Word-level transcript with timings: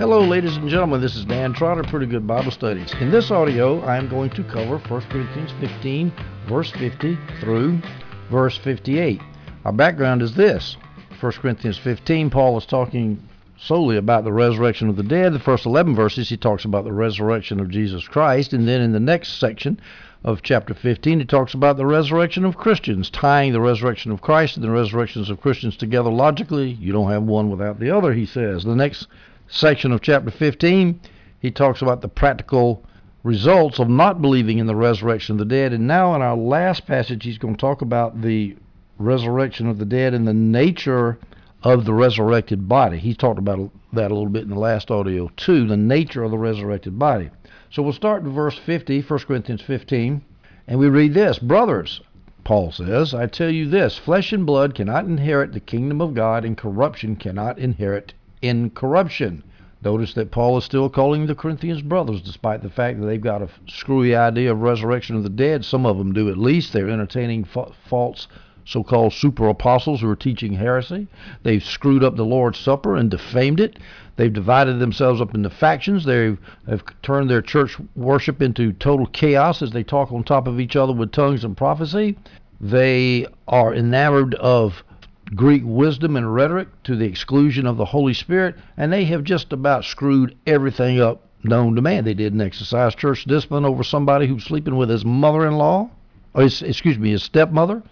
Hello, 0.00 0.26
ladies 0.26 0.56
and 0.56 0.66
gentlemen. 0.66 1.02
This 1.02 1.14
is 1.14 1.26
Dan 1.26 1.52
Trotter, 1.52 1.82
Pretty 1.82 2.06
Good 2.06 2.26
Bible 2.26 2.50
Studies. 2.50 2.94
In 3.02 3.10
this 3.10 3.30
audio, 3.30 3.80
I 3.82 3.98
am 3.98 4.08
going 4.08 4.30
to 4.30 4.42
cover 4.44 4.78
1 4.78 5.00
Corinthians 5.10 5.52
15, 5.60 6.10
verse 6.48 6.70
50 6.70 7.18
through 7.38 7.82
verse 8.30 8.56
58. 8.56 9.20
Our 9.66 9.72
background 9.74 10.22
is 10.22 10.34
this 10.34 10.78
1 11.20 11.32
Corinthians 11.32 11.76
15, 11.76 12.30
Paul 12.30 12.56
is 12.56 12.64
talking 12.64 13.22
solely 13.58 13.98
about 13.98 14.24
the 14.24 14.32
resurrection 14.32 14.88
of 14.88 14.96
the 14.96 15.02
dead. 15.02 15.34
The 15.34 15.38
first 15.38 15.66
11 15.66 15.94
verses, 15.94 16.30
he 16.30 16.38
talks 16.38 16.64
about 16.64 16.84
the 16.84 16.94
resurrection 16.94 17.60
of 17.60 17.68
Jesus 17.68 18.08
Christ. 18.08 18.54
And 18.54 18.66
then 18.66 18.80
in 18.80 18.92
the 18.92 19.00
next 19.00 19.38
section 19.38 19.78
of 20.24 20.40
chapter 20.40 20.72
15, 20.72 21.18
he 21.18 21.26
talks 21.26 21.52
about 21.52 21.76
the 21.76 21.84
resurrection 21.84 22.46
of 22.46 22.56
Christians, 22.56 23.10
tying 23.10 23.52
the 23.52 23.60
resurrection 23.60 24.12
of 24.12 24.22
Christ 24.22 24.56
and 24.56 24.64
the 24.64 24.70
resurrections 24.70 25.28
of 25.28 25.42
Christians 25.42 25.76
together 25.76 26.10
logically. 26.10 26.70
You 26.70 26.90
don't 26.90 27.10
have 27.10 27.24
one 27.24 27.50
without 27.50 27.78
the 27.78 27.94
other, 27.94 28.14
he 28.14 28.24
says. 28.24 28.64
The 28.64 28.74
next 28.74 29.06
section 29.50 29.92
of 29.92 30.00
chapter 30.00 30.30
15, 30.30 31.00
he 31.40 31.50
talks 31.50 31.82
about 31.82 32.00
the 32.00 32.08
practical 32.08 32.84
results 33.24 33.78
of 33.78 33.88
not 33.88 34.22
believing 34.22 34.58
in 34.58 34.66
the 34.66 34.76
resurrection 34.76 35.34
of 35.34 35.38
the 35.38 35.44
dead. 35.44 35.72
And 35.72 35.86
now, 35.86 36.14
in 36.14 36.22
our 36.22 36.36
last 36.36 36.86
passage, 36.86 37.24
he's 37.24 37.38
going 37.38 37.54
to 37.54 37.60
talk 37.60 37.82
about 37.82 38.22
the 38.22 38.56
resurrection 38.98 39.66
of 39.66 39.78
the 39.78 39.84
dead 39.84 40.14
and 40.14 40.26
the 40.26 40.32
nature 40.32 41.18
of 41.62 41.84
the 41.84 41.92
resurrected 41.92 42.68
body. 42.68 42.98
He 42.98 43.14
talked 43.14 43.38
about 43.38 43.70
that 43.92 44.10
a 44.10 44.14
little 44.14 44.30
bit 44.30 44.44
in 44.44 44.50
the 44.50 44.58
last 44.58 44.90
audio, 44.90 45.28
too, 45.36 45.66
the 45.66 45.76
nature 45.76 46.22
of 46.22 46.30
the 46.30 46.38
resurrected 46.38 46.98
body. 46.98 47.30
So 47.70 47.82
we'll 47.82 47.92
start 47.92 48.22
in 48.22 48.32
verse 48.32 48.58
50, 48.58 49.02
1 49.02 49.18
Corinthians 49.20 49.62
15, 49.62 50.22
and 50.68 50.78
we 50.78 50.88
read 50.88 51.12
this 51.14 51.38
Brothers, 51.38 52.00
Paul 52.44 52.72
says, 52.72 53.12
I 53.12 53.26
tell 53.26 53.50
you 53.50 53.68
this 53.68 53.98
flesh 53.98 54.32
and 54.32 54.46
blood 54.46 54.74
cannot 54.74 55.04
inherit 55.04 55.52
the 55.52 55.60
kingdom 55.60 56.00
of 56.00 56.14
God, 56.14 56.44
and 56.44 56.56
corruption 56.56 57.16
cannot 57.16 57.58
inherit 57.58 58.14
incorruption. 58.42 59.42
Notice 59.82 60.12
that 60.14 60.30
Paul 60.30 60.58
is 60.58 60.64
still 60.64 60.90
calling 60.90 61.26
the 61.26 61.34
Corinthians 61.34 61.80
brothers, 61.80 62.20
despite 62.20 62.62
the 62.62 62.68
fact 62.68 63.00
that 63.00 63.06
they've 63.06 63.20
got 63.20 63.40
a 63.42 63.48
screwy 63.66 64.14
idea 64.14 64.52
of 64.52 64.60
resurrection 64.60 65.16
of 65.16 65.22
the 65.22 65.30
dead. 65.30 65.64
Some 65.64 65.86
of 65.86 65.96
them 65.96 66.12
do 66.12 66.28
at 66.28 66.36
least. 66.36 66.72
They're 66.72 66.90
entertaining 66.90 67.44
fa- 67.44 67.72
false 67.88 68.28
so 68.66 68.84
called 68.84 69.12
super 69.12 69.48
apostles 69.48 70.00
who 70.00 70.08
are 70.08 70.16
teaching 70.16 70.52
heresy. 70.52 71.08
They've 71.42 71.64
screwed 71.64 72.04
up 72.04 72.16
the 72.16 72.24
Lord's 72.24 72.58
Supper 72.58 72.94
and 72.94 73.10
defamed 73.10 73.58
it. 73.58 73.78
They've 74.16 74.32
divided 74.32 74.78
themselves 74.78 75.20
up 75.20 75.34
into 75.34 75.50
factions. 75.50 76.04
They 76.04 76.36
have 76.68 76.84
turned 77.02 77.30
their 77.30 77.42
church 77.42 77.76
worship 77.96 78.42
into 78.42 78.72
total 78.74 79.06
chaos 79.06 79.62
as 79.62 79.70
they 79.70 79.82
talk 79.82 80.12
on 80.12 80.22
top 80.22 80.46
of 80.46 80.60
each 80.60 80.76
other 80.76 80.92
with 80.92 81.10
tongues 81.10 81.42
and 81.42 81.56
prophecy. 81.56 82.18
They 82.60 83.26
are 83.48 83.74
enamored 83.74 84.34
of 84.34 84.84
Greek 85.34 85.62
wisdom 85.64 86.16
and 86.16 86.34
rhetoric 86.34 86.68
to 86.82 86.96
the 86.96 87.06
exclusion 87.06 87.66
of 87.66 87.76
the 87.76 87.84
Holy 87.84 88.14
Spirit, 88.14 88.56
and 88.76 88.92
they 88.92 89.04
have 89.04 89.22
just 89.22 89.52
about 89.52 89.84
screwed 89.84 90.36
everything 90.46 91.00
up 91.00 91.22
known 91.42 91.74
to 91.76 91.82
man. 91.82 92.04
They 92.04 92.14
didn't 92.14 92.40
exercise 92.40 92.94
church 92.94 93.24
discipline 93.24 93.64
over 93.64 93.82
somebody 93.82 94.26
who's 94.26 94.44
sleeping 94.44 94.76
with 94.76 94.90
his 94.90 95.04
mother-in-law, 95.04 95.90
or 96.34 96.42
excuse 96.42 96.98
me, 96.98 97.10
his 97.10 97.22
stepmother. 97.22 97.82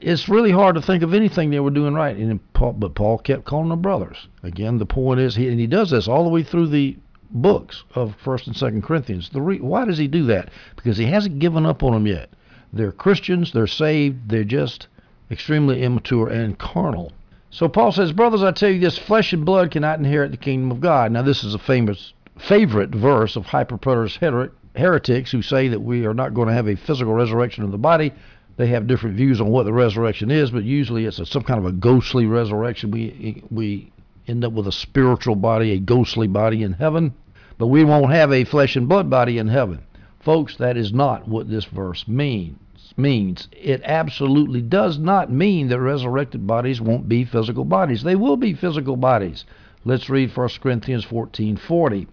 It's 0.00 0.28
really 0.28 0.50
hard 0.50 0.74
to 0.74 0.82
think 0.82 1.02
of 1.02 1.14
anything 1.14 1.50
they 1.50 1.60
were 1.60 1.70
doing 1.70 1.94
right, 1.94 2.16
and 2.16 2.52
Paul, 2.52 2.72
but 2.72 2.94
Paul 2.94 3.18
kept 3.18 3.44
calling 3.44 3.68
them 3.68 3.80
brothers. 3.80 4.28
Again, 4.42 4.78
the 4.78 4.86
point 4.86 5.20
is, 5.20 5.36
he, 5.36 5.48
and 5.48 5.60
he 5.60 5.66
does 5.66 5.90
this 5.90 6.08
all 6.08 6.24
the 6.24 6.30
way 6.30 6.42
through 6.42 6.68
the 6.68 6.96
books 7.30 7.84
of 7.94 8.16
First 8.16 8.46
and 8.46 8.56
Second 8.56 8.82
Corinthians. 8.82 9.28
The 9.28 9.40
re, 9.40 9.60
why 9.60 9.84
does 9.84 9.98
he 9.98 10.08
do 10.08 10.24
that? 10.24 10.50
Because 10.76 10.96
he 10.96 11.06
hasn't 11.06 11.38
given 11.38 11.66
up 11.66 11.82
on 11.82 11.92
them 11.92 12.06
yet. 12.06 12.30
They're 12.72 12.92
Christians. 12.92 13.52
They're 13.52 13.66
saved. 13.66 14.28
They're 14.28 14.44
just 14.44 14.88
extremely 15.30 15.82
immature 15.82 16.28
and 16.28 16.58
carnal. 16.58 17.12
So 17.50 17.68
Paul 17.68 17.92
says, 17.92 18.12
Brothers, 18.12 18.42
I 18.42 18.52
tell 18.52 18.70
you 18.70 18.80
this 18.80 18.98
flesh 18.98 19.32
and 19.32 19.44
blood 19.44 19.70
cannot 19.70 19.98
inherit 19.98 20.30
the 20.30 20.36
kingdom 20.36 20.70
of 20.70 20.80
God. 20.80 21.12
Now, 21.12 21.22
this 21.22 21.44
is 21.44 21.54
a 21.54 21.58
famous 21.58 22.12
favorite 22.38 22.90
verse 22.90 23.36
of 23.36 23.46
hyperpreterist 23.46 24.50
heretics 24.76 25.32
who 25.32 25.42
say 25.42 25.68
that 25.68 25.80
we 25.80 26.06
are 26.06 26.14
not 26.14 26.34
going 26.34 26.48
to 26.48 26.54
have 26.54 26.68
a 26.68 26.76
physical 26.76 27.12
resurrection 27.12 27.64
of 27.64 27.72
the 27.72 27.78
body. 27.78 28.12
They 28.56 28.68
have 28.68 28.86
different 28.86 29.16
views 29.16 29.40
on 29.40 29.48
what 29.48 29.64
the 29.64 29.72
resurrection 29.72 30.30
is, 30.30 30.50
but 30.50 30.64
usually 30.64 31.04
it's 31.06 31.18
a, 31.18 31.26
some 31.26 31.42
kind 31.42 31.58
of 31.58 31.66
a 31.66 31.72
ghostly 31.72 32.26
resurrection. 32.26 32.90
We 32.90 33.42
we 33.50 33.92
end 34.26 34.44
up 34.44 34.52
with 34.52 34.66
a 34.66 34.72
spiritual 34.72 35.36
body, 35.36 35.72
a 35.72 35.78
ghostly 35.78 36.26
body 36.26 36.62
in 36.62 36.72
heaven, 36.72 37.14
but 37.56 37.68
we 37.68 37.84
won't 37.84 38.12
have 38.12 38.32
a 38.32 38.44
flesh 38.44 38.76
and 38.76 38.88
blood 38.88 39.08
body 39.08 39.38
in 39.38 39.48
heaven. 39.48 39.80
Folks, 40.20 40.56
that 40.56 40.76
is 40.76 40.92
not 40.92 41.28
what 41.28 41.48
this 41.48 41.64
verse 41.64 42.06
means 42.06 42.58
means. 42.96 43.48
It 43.52 43.82
absolutely 43.84 44.62
does 44.62 44.98
not 44.98 45.30
mean 45.30 45.68
that 45.68 45.80
resurrected 45.80 46.46
bodies 46.46 46.80
won't 46.80 47.08
be 47.08 47.24
physical 47.24 47.64
bodies. 47.64 48.02
They 48.02 48.16
will 48.16 48.36
be 48.36 48.54
physical 48.54 48.96
bodies. 48.96 49.44
Let's 49.84 50.08
read 50.08 50.36
1 50.36 50.48
Corinthians 50.60 51.04
14:40. 51.04 52.06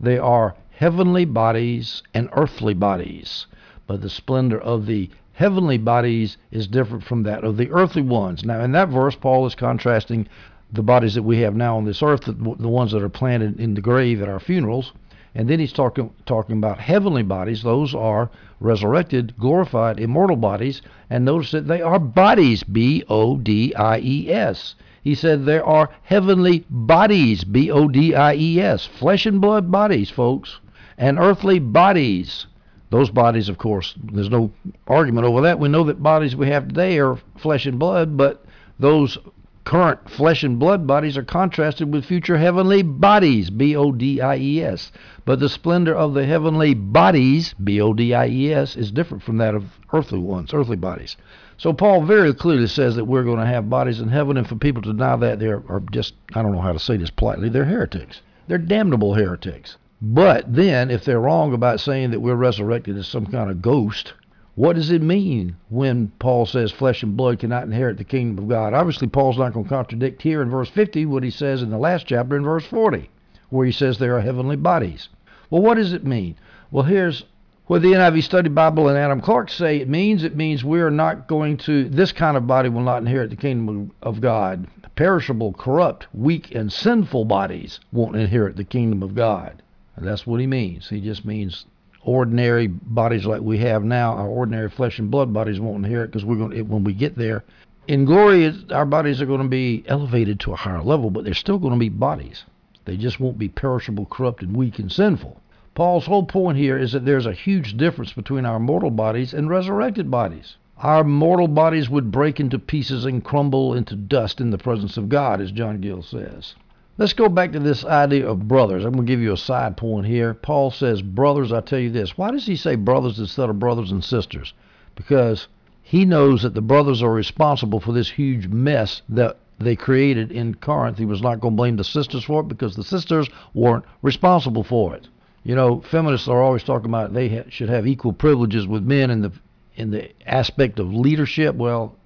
They 0.00 0.18
are 0.18 0.54
heavenly 0.70 1.24
bodies 1.24 2.02
and 2.14 2.28
earthly 2.32 2.74
bodies, 2.74 3.46
but 3.86 4.00
the 4.00 4.08
splendor 4.08 4.60
of 4.60 4.86
the 4.86 5.10
heavenly 5.34 5.78
bodies 5.78 6.36
is 6.50 6.66
different 6.66 7.04
from 7.04 7.22
that 7.24 7.44
of 7.44 7.56
the 7.56 7.70
earthly 7.70 8.02
ones. 8.02 8.44
Now, 8.44 8.60
in 8.62 8.72
that 8.72 8.88
verse, 8.88 9.16
Paul 9.16 9.46
is 9.46 9.54
contrasting 9.54 10.28
the 10.72 10.82
bodies 10.82 11.14
that 11.14 11.22
we 11.22 11.40
have 11.40 11.54
now 11.54 11.76
on 11.76 11.84
this 11.84 12.02
earth, 12.02 12.22
the, 12.22 12.32
the 12.32 12.68
ones 12.68 12.92
that 12.92 13.02
are 13.02 13.08
planted 13.08 13.60
in 13.60 13.74
the 13.74 13.80
grave 13.80 14.22
at 14.22 14.28
our 14.28 14.40
funerals, 14.40 14.92
and 15.34 15.48
then 15.48 15.58
he's 15.58 15.72
talking 15.72 16.12
talking 16.26 16.58
about 16.58 16.78
heavenly 16.78 17.22
bodies. 17.22 17.62
Those 17.62 17.94
are 17.94 18.30
resurrected, 18.60 19.34
glorified, 19.38 19.98
immortal 19.98 20.36
bodies. 20.36 20.82
And 21.08 21.24
notice 21.24 21.52
that 21.52 21.66
they 21.66 21.80
are 21.80 21.98
bodies, 21.98 22.62
B 22.62 23.02
O 23.08 23.38
D 23.38 23.74
I 23.74 23.98
E 23.98 24.30
S. 24.30 24.74
He 25.02 25.14
said 25.14 25.44
there 25.44 25.64
are 25.64 25.90
heavenly 26.02 26.64
bodies, 26.68 27.44
B 27.44 27.70
O 27.70 27.88
D 27.88 28.14
I 28.14 28.34
E 28.34 28.60
S, 28.60 28.86
flesh 28.86 29.24
and 29.26 29.40
blood 29.40 29.70
bodies, 29.70 30.10
folks, 30.10 30.60
and 30.98 31.18
earthly 31.18 31.58
bodies. 31.58 32.46
Those 32.90 33.08
bodies, 33.08 33.48
of 33.48 33.56
course, 33.56 33.94
there's 34.12 34.28
no 34.28 34.52
argument 34.86 35.26
over 35.26 35.40
that. 35.40 35.58
We 35.58 35.70
know 35.70 35.84
that 35.84 36.02
bodies 36.02 36.36
we 36.36 36.48
have 36.48 36.68
today 36.68 36.98
are 36.98 37.18
flesh 37.38 37.64
and 37.64 37.78
blood, 37.78 38.18
but 38.18 38.44
those 38.78 39.16
current 39.64 40.10
flesh 40.10 40.42
and 40.42 40.58
blood 40.58 40.86
bodies 40.86 41.16
are 41.16 41.22
contrasted 41.22 41.92
with 41.92 42.04
future 42.04 42.38
heavenly 42.38 42.82
bodies, 42.82 43.50
B 43.50 43.76
O 43.76 43.92
D 43.92 44.20
I 44.20 44.36
E 44.36 44.62
S. 44.62 44.92
But 45.24 45.40
the 45.40 45.48
splendor 45.48 45.94
of 45.94 46.14
the 46.14 46.26
heavenly 46.26 46.74
bodies, 46.74 47.54
B 47.62 47.80
O 47.80 47.92
D 47.92 48.12
I 48.14 48.26
E 48.26 48.52
S, 48.52 48.76
is 48.76 48.90
different 48.90 49.22
from 49.22 49.36
that 49.38 49.54
of 49.54 49.64
earthly 49.92 50.18
ones, 50.18 50.52
earthly 50.52 50.76
bodies. 50.76 51.16
So 51.56 51.72
Paul 51.72 52.02
very 52.02 52.34
clearly 52.34 52.66
says 52.66 52.96
that 52.96 53.04
we're 53.04 53.22
going 53.22 53.38
to 53.38 53.46
have 53.46 53.70
bodies 53.70 54.00
in 54.00 54.08
heaven, 54.08 54.36
and 54.36 54.48
for 54.48 54.56
people 54.56 54.82
to 54.82 54.92
deny 54.92 55.16
that, 55.16 55.38
they 55.38 55.46
are 55.46 55.82
just, 55.92 56.14
I 56.34 56.42
don't 56.42 56.52
know 56.52 56.60
how 56.60 56.72
to 56.72 56.78
say 56.78 56.96
this 56.96 57.10
politely, 57.10 57.48
they're 57.48 57.64
heretics. 57.64 58.20
They're 58.48 58.58
damnable 58.58 59.14
heretics. 59.14 59.76
But 60.00 60.52
then, 60.52 60.90
if 60.90 61.04
they're 61.04 61.20
wrong 61.20 61.54
about 61.54 61.78
saying 61.78 62.10
that 62.10 62.20
we're 62.20 62.34
resurrected 62.34 62.96
as 62.96 63.06
some 63.06 63.26
kind 63.26 63.48
of 63.48 63.62
ghost, 63.62 64.14
what 64.54 64.76
does 64.76 64.90
it 64.90 65.00
mean 65.00 65.56
when 65.70 66.12
Paul 66.18 66.44
says 66.44 66.70
flesh 66.70 67.02
and 67.02 67.16
blood 67.16 67.38
cannot 67.38 67.64
inherit 67.64 67.96
the 67.96 68.04
kingdom 68.04 68.44
of 68.44 68.50
God? 68.50 68.74
Obviously, 68.74 69.08
Paul's 69.08 69.38
not 69.38 69.54
going 69.54 69.64
to 69.64 69.70
contradict 69.70 70.20
here 70.20 70.42
in 70.42 70.50
verse 70.50 70.68
50 70.68 71.06
what 71.06 71.22
he 71.22 71.30
says 71.30 71.62
in 71.62 71.70
the 71.70 71.78
last 71.78 72.06
chapter 72.06 72.36
in 72.36 72.44
verse 72.44 72.66
40, 72.66 73.08
where 73.48 73.64
he 73.64 73.72
says 73.72 73.98
there 73.98 74.16
are 74.16 74.20
heavenly 74.20 74.56
bodies. 74.56 75.08
Well, 75.48 75.62
what 75.62 75.76
does 75.76 75.94
it 75.94 76.04
mean? 76.04 76.36
Well, 76.70 76.84
here's 76.84 77.24
what 77.66 77.80
the 77.80 77.92
NIV 77.92 78.24
Study 78.24 78.50
Bible 78.50 78.88
and 78.88 78.98
Adam 78.98 79.22
Clarke 79.22 79.48
say 79.48 79.78
it 79.78 79.88
means. 79.88 80.22
It 80.22 80.36
means 80.36 80.62
we 80.62 80.82
are 80.82 80.90
not 80.90 81.28
going 81.28 81.56
to, 81.58 81.88
this 81.88 82.12
kind 82.12 82.36
of 82.36 82.46
body 82.46 82.68
will 82.68 82.82
not 82.82 82.98
inherit 82.98 83.30
the 83.30 83.36
kingdom 83.36 83.92
of 84.02 84.20
God. 84.20 84.66
Perishable, 84.96 85.54
corrupt, 85.54 86.08
weak, 86.12 86.54
and 86.54 86.70
sinful 86.70 87.24
bodies 87.24 87.80
won't 87.90 88.16
inherit 88.16 88.56
the 88.56 88.64
kingdom 88.64 89.02
of 89.02 89.14
God. 89.14 89.62
And 89.96 90.06
that's 90.06 90.26
what 90.26 90.40
he 90.40 90.46
means. 90.46 90.90
He 90.90 91.00
just 91.00 91.24
means 91.24 91.64
ordinary 92.04 92.66
bodies 92.66 93.24
like 93.24 93.40
we 93.40 93.58
have 93.58 93.84
now, 93.84 94.12
our 94.14 94.28
ordinary 94.28 94.68
flesh 94.68 94.98
and 94.98 95.10
blood 95.10 95.32
bodies 95.32 95.60
won't 95.60 95.84
inherit 95.84 96.10
because 96.10 96.24
we're 96.24 96.36
going 96.36 96.68
when 96.68 96.84
we 96.84 96.92
get 96.92 97.16
there. 97.16 97.44
In 97.88 98.04
glory, 98.04 98.52
our 98.70 98.86
bodies 98.86 99.20
are 99.20 99.26
going 99.26 99.42
to 99.42 99.48
be 99.48 99.84
elevated 99.86 100.38
to 100.40 100.52
a 100.52 100.56
higher 100.56 100.82
level, 100.82 101.10
but 101.10 101.24
they're 101.24 101.34
still 101.34 101.58
going 101.58 101.72
to 101.72 101.78
be 101.78 101.88
bodies. 101.88 102.44
They 102.84 102.96
just 102.96 103.20
won't 103.20 103.38
be 103.38 103.48
perishable, 103.48 104.06
corrupt, 104.06 104.42
and 104.42 104.56
weak 104.56 104.78
and 104.78 104.90
sinful. 104.90 105.40
Paul's 105.74 106.06
whole 106.06 106.24
point 106.24 106.58
here 106.58 106.76
is 106.76 106.92
that 106.92 107.04
there's 107.04 107.26
a 107.26 107.32
huge 107.32 107.76
difference 107.76 108.12
between 108.12 108.44
our 108.44 108.58
mortal 108.58 108.90
bodies 108.90 109.32
and 109.32 109.48
resurrected 109.48 110.10
bodies. 110.10 110.56
Our 110.78 111.04
mortal 111.04 111.48
bodies 111.48 111.88
would 111.88 112.10
break 112.10 112.40
into 112.40 112.58
pieces 112.58 113.04
and 113.04 113.24
crumble 113.24 113.74
into 113.74 113.94
dust 113.94 114.40
in 114.40 114.50
the 114.50 114.58
presence 114.58 114.96
of 114.96 115.08
God, 115.08 115.40
as 115.40 115.52
John 115.52 115.80
Gill 115.80 116.02
says. 116.02 116.54
Let's 117.02 117.14
go 117.14 117.28
back 117.28 117.50
to 117.50 117.58
this 117.58 117.84
idea 117.84 118.28
of 118.28 118.46
brothers. 118.46 118.84
I'm 118.84 118.92
going 118.92 119.04
to 119.04 119.12
give 119.12 119.18
you 119.18 119.32
a 119.32 119.36
side 119.36 119.76
point 119.76 120.06
here. 120.06 120.34
Paul 120.34 120.70
says, 120.70 121.02
Brothers, 121.02 121.52
I 121.52 121.60
tell 121.60 121.80
you 121.80 121.90
this. 121.90 122.16
Why 122.16 122.30
does 122.30 122.46
he 122.46 122.54
say 122.54 122.76
brothers 122.76 123.18
instead 123.18 123.50
of 123.50 123.58
brothers 123.58 123.90
and 123.90 124.04
sisters? 124.04 124.54
Because 124.94 125.48
he 125.82 126.04
knows 126.04 126.42
that 126.42 126.54
the 126.54 126.62
brothers 126.62 127.02
are 127.02 127.12
responsible 127.12 127.80
for 127.80 127.90
this 127.90 128.08
huge 128.08 128.46
mess 128.46 129.02
that 129.08 129.36
they 129.58 129.74
created 129.74 130.30
in 130.30 130.54
Corinth. 130.54 130.96
He 130.96 131.04
was 131.04 131.20
not 131.20 131.40
going 131.40 131.54
to 131.54 131.56
blame 131.56 131.74
the 131.74 131.82
sisters 131.82 132.22
for 132.22 132.42
it 132.42 132.46
because 132.46 132.76
the 132.76 132.84
sisters 132.84 133.28
weren't 133.52 133.84
responsible 134.02 134.62
for 134.62 134.94
it. 134.94 135.08
You 135.42 135.56
know, 135.56 135.80
feminists 135.80 136.28
are 136.28 136.40
always 136.40 136.62
talking 136.62 136.88
about 136.88 137.12
they 137.12 137.28
ha- 137.28 137.48
should 137.48 137.68
have 137.68 137.84
equal 137.84 138.12
privileges 138.12 138.68
with 138.68 138.84
men 138.84 139.10
in 139.10 139.22
the 139.22 139.32
in 139.74 139.90
the 139.90 140.12
aspect 140.24 140.78
of 140.78 140.94
leadership. 140.94 141.56
Well, 141.56 141.96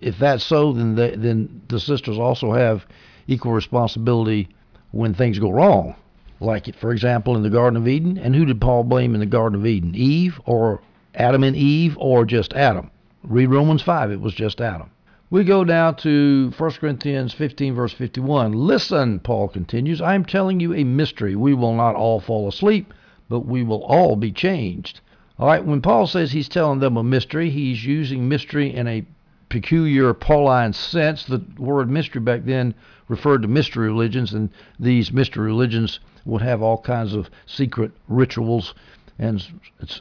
if 0.00 0.18
that's 0.18 0.44
so, 0.44 0.72
then 0.72 0.94
the, 0.94 1.12
then 1.14 1.60
the 1.68 1.78
sisters 1.78 2.18
also 2.18 2.52
have 2.52 2.86
equal 3.26 3.52
responsibility 3.52 4.48
when 4.90 5.14
things 5.14 5.38
go 5.38 5.50
wrong. 5.50 5.96
Like, 6.40 6.74
for 6.76 6.92
example, 6.92 7.36
in 7.36 7.42
the 7.42 7.50
Garden 7.50 7.76
of 7.76 7.88
Eden. 7.88 8.18
And 8.18 8.34
who 8.34 8.44
did 8.44 8.60
Paul 8.60 8.84
blame 8.84 9.14
in 9.14 9.20
the 9.20 9.26
Garden 9.26 9.58
of 9.58 9.66
Eden? 9.66 9.94
Eve 9.94 10.40
or 10.44 10.80
Adam 11.14 11.44
and 11.44 11.56
Eve 11.56 11.96
or 11.98 12.24
just 12.24 12.52
Adam? 12.52 12.90
Read 13.22 13.46
Romans 13.46 13.82
5. 13.82 14.10
It 14.10 14.20
was 14.20 14.34
just 14.34 14.60
Adam. 14.60 14.90
We 15.30 15.42
go 15.42 15.64
now 15.64 15.92
to 15.92 16.52
1 16.56 16.70
Corinthians 16.72 17.32
15, 17.32 17.74
verse 17.74 17.92
51. 17.92 18.52
Listen, 18.52 19.18
Paul 19.18 19.48
continues, 19.48 20.00
I 20.00 20.14
am 20.14 20.24
telling 20.24 20.60
you 20.60 20.74
a 20.74 20.84
mystery. 20.84 21.34
We 21.34 21.54
will 21.54 21.74
not 21.74 21.96
all 21.96 22.20
fall 22.20 22.46
asleep, 22.46 22.92
but 23.28 23.40
we 23.40 23.62
will 23.62 23.82
all 23.84 24.16
be 24.16 24.30
changed. 24.30 25.00
All 25.38 25.48
right, 25.48 25.64
when 25.64 25.80
Paul 25.80 26.06
says 26.06 26.30
he's 26.30 26.48
telling 26.48 26.78
them 26.78 26.96
a 26.96 27.02
mystery, 27.02 27.50
he's 27.50 27.84
using 27.84 28.28
mystery 28.28 28.72
in 28.72 28.86
a 28.86 29.04
peculiar 29.48 30.14
Pauline 30.14 30.72
sense. 30.72 31.24
The 31.24 31.42
word 31.58 31.90
mystery 31.90 32.20
back 32.20 32.44
then 32.44 32.74
referred 33.08 33.42
to 33.42 33.48
mystery 33.48 33.86
religions, 33.86 34.32
and 34.32 34.50
these 34.78 35.12
mystery 35.12 35.46
religions 35.46 36.00
would 36.24 36.42
have 36.42 36.62
all 36.62 36.78
kinds 36.78 37.14
of 37.14 37.30
secret 37.46 37.92
rituals 38.08 38.74
and 39.18 39.44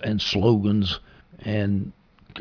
and 0.03 0.21
slogans 0.21 0.99
and 1.39 1.91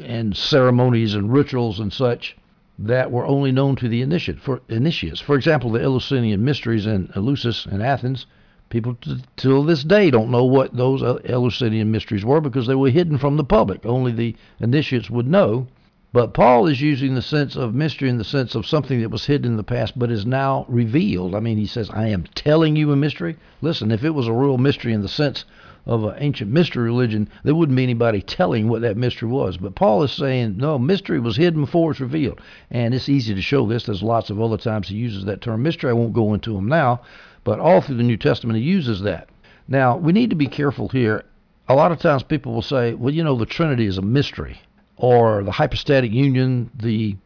and 0.02 0.36
ceremonies 0.36 1.14
and 1.14 1.32
rituals 1.32 1.80
and 1.80 1.92
such 1.92 2.36
that 2.78 3.10
were 3.10 3.26
only 3.26 3.52
known 3.52 3.76
to 3.76 3.88
the 3.88 4.00
initiate 4.02 4.40
for 4.40 4.60
initiates. 4.68 5.20
For 5.20 5.36
example, 5.36 5.70
the 5.70 5.82
Eleusinian 5.82 6.44
mysteries 6.44 6.86
in 6.86 7.08
Eleusis 7.14 7.66
in 7.66 7.82
Athens. 7.82 8.26
People 8.70 8.94
t- 8.94 9.18
till 9.36 9.62
this 9.62 9.84
day 9.84 10.10
don't 10.10 10.30
know 10.30 10.44
what 10.44 10.74
those 10.74 11.02
uh, 11.02 11.18
Eleusinian 11.26 11.90
mysteries 11.90 12.24
were 12.24 12.40
because 12.40 12.66
they 12.66 12.74
were 12.74 12.88
hidden 12.88 13.18
from 13.18 13.36
the 13.36 13.44
public. 13.44 13.84
Only 13.84 14.12
the 14.12 14.34
initiates 14.60 15.10
would 15.10 15.26
know. 15.26 15.66
But 16.14 16.34
Paul 16.34 16.66
is 16.66 16.82
using 16.82 17.14
the 17.14 17.22
sense 17.22 17.56
of 17.56 17.74
mystery 17.74 18.10
in 18.10 18.18
the 18.18 18.22
sense 18.22 18.54
of 18.54 18.66
something 18.66 19.00
that 19.00 19.08
was 19.10 19.24
hidden 19.24 19.52
in 19.52 19.56
the 19.56 19.64
past 19.64 19.98
but 19.98 20.10
is 20.10 20.26
now 20.26 20.66
revealed. 20.68 21.34
I 21.34 21.40
mean, 21.40 21.56
he 21.56 21.64
says, 21.64 21.88
I 21.88 22.08
am 22.08 22.24
telling 22.34 22.76
you 22.76 22.92
a 22.92 22.96
mystery. 22.96 23.38
Listen, 23.62 23.90
if 23.90 24.04
it 24.04 24.10
was 24.10 24.26
a 24.26 24.32
real 24.34 24.58
mystery 24.58 24.92
in 24.92 25.00
the 25.00 25.08
sense 25.08 25.46
of 25.86 26.04
an 26.04 26.16
ancient 26.18 26.50
mystery 26.50 26.84
religion, 26.84 27.30
there 27.44 27.54
wouldn't 27.54 27.76
be 27.76 27.82
anybody 27.82 28.20
telling 28.20 28.68
what 28.68 28.82
that 28.82 28.98
mystery 28.98 29.30
was. 29.30 29.56
But 29.56 29.74
Paul 29.74 30.02
is 30.02 30.12
saying, 30.12 30.58
no, 30.58 30.78
mystery 30.78 31.18
was 31.18 31.38
hidden 31.38 31.62
before 31.62 31.92
it's 31.92 32.00
revealed. 32.00 32.42
And 32.70 32.92
it's 32.92 33.08
easy 33.08 33.34
to 33.34 33.40
show 33.40 33.66
this. 33.66 33.84
There's 33.84 34.02
lots 34.02 34.28
of 34.28 34.38
other 34.38 34.58
times 34.58 34.88
he 34.88 34.96
uses 34.96 35.24
that 35.24 35.40
term 35.40 35.62
mystery. 35.62 35.88
I 35.88 35.94
won't 35.94 36.12
go 36.12 36.34
into 36.34 36.52
them 36.52 36.68
now. 36.68 37.00
But 37.42 37.58
all 37.58 37.80
through 37.80 37.96
the 37.96 38.02
New 38.02 38.18
Testament, 38.18 38.58
he 38.58 38.64
uses 38.66 39.00
that. 39.00 39.30
Now, 39.66 39.96
we 39.96 40.12
need 40.12 40.28
to 40.28 40.36
be 40.36 40.46
careful 40.46 40.90
here. 40.90 41.24
A 41.70 41.74
lot 41.74 41.90
of 41.90 42.00
times 42.00 42.22
people 42.22 42.52
will 42.52 42.60
say, 42.60 42.92
well, 42.92 43.14
you 43.14 43.24
know, 43.24 43.36
the 43.36 43.46
Trinity 43.46 43.86
is 43.86 43.96
a 43.96 44.02
mystery 44.02 44.60
or 44.96 45.42
the 45.42 45.50
hypostatic 45.50 46.12
union, 46.12 46.70
the 46.74 47.16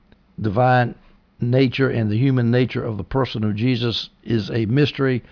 divine 0.41 0.95
nature 1.41 1.91
and 1.91 2.11
the 2.11 2.19
human 2.19 2.51
nature 2.51 2.83
of 2.83 2.97
the 2.97 3.05
person 3.05 3.45
of 3.45 3.55
Jesus 3.55 4.11
is 4.25 4.51
a 4.51 4.67
mystery. 4.67 5.23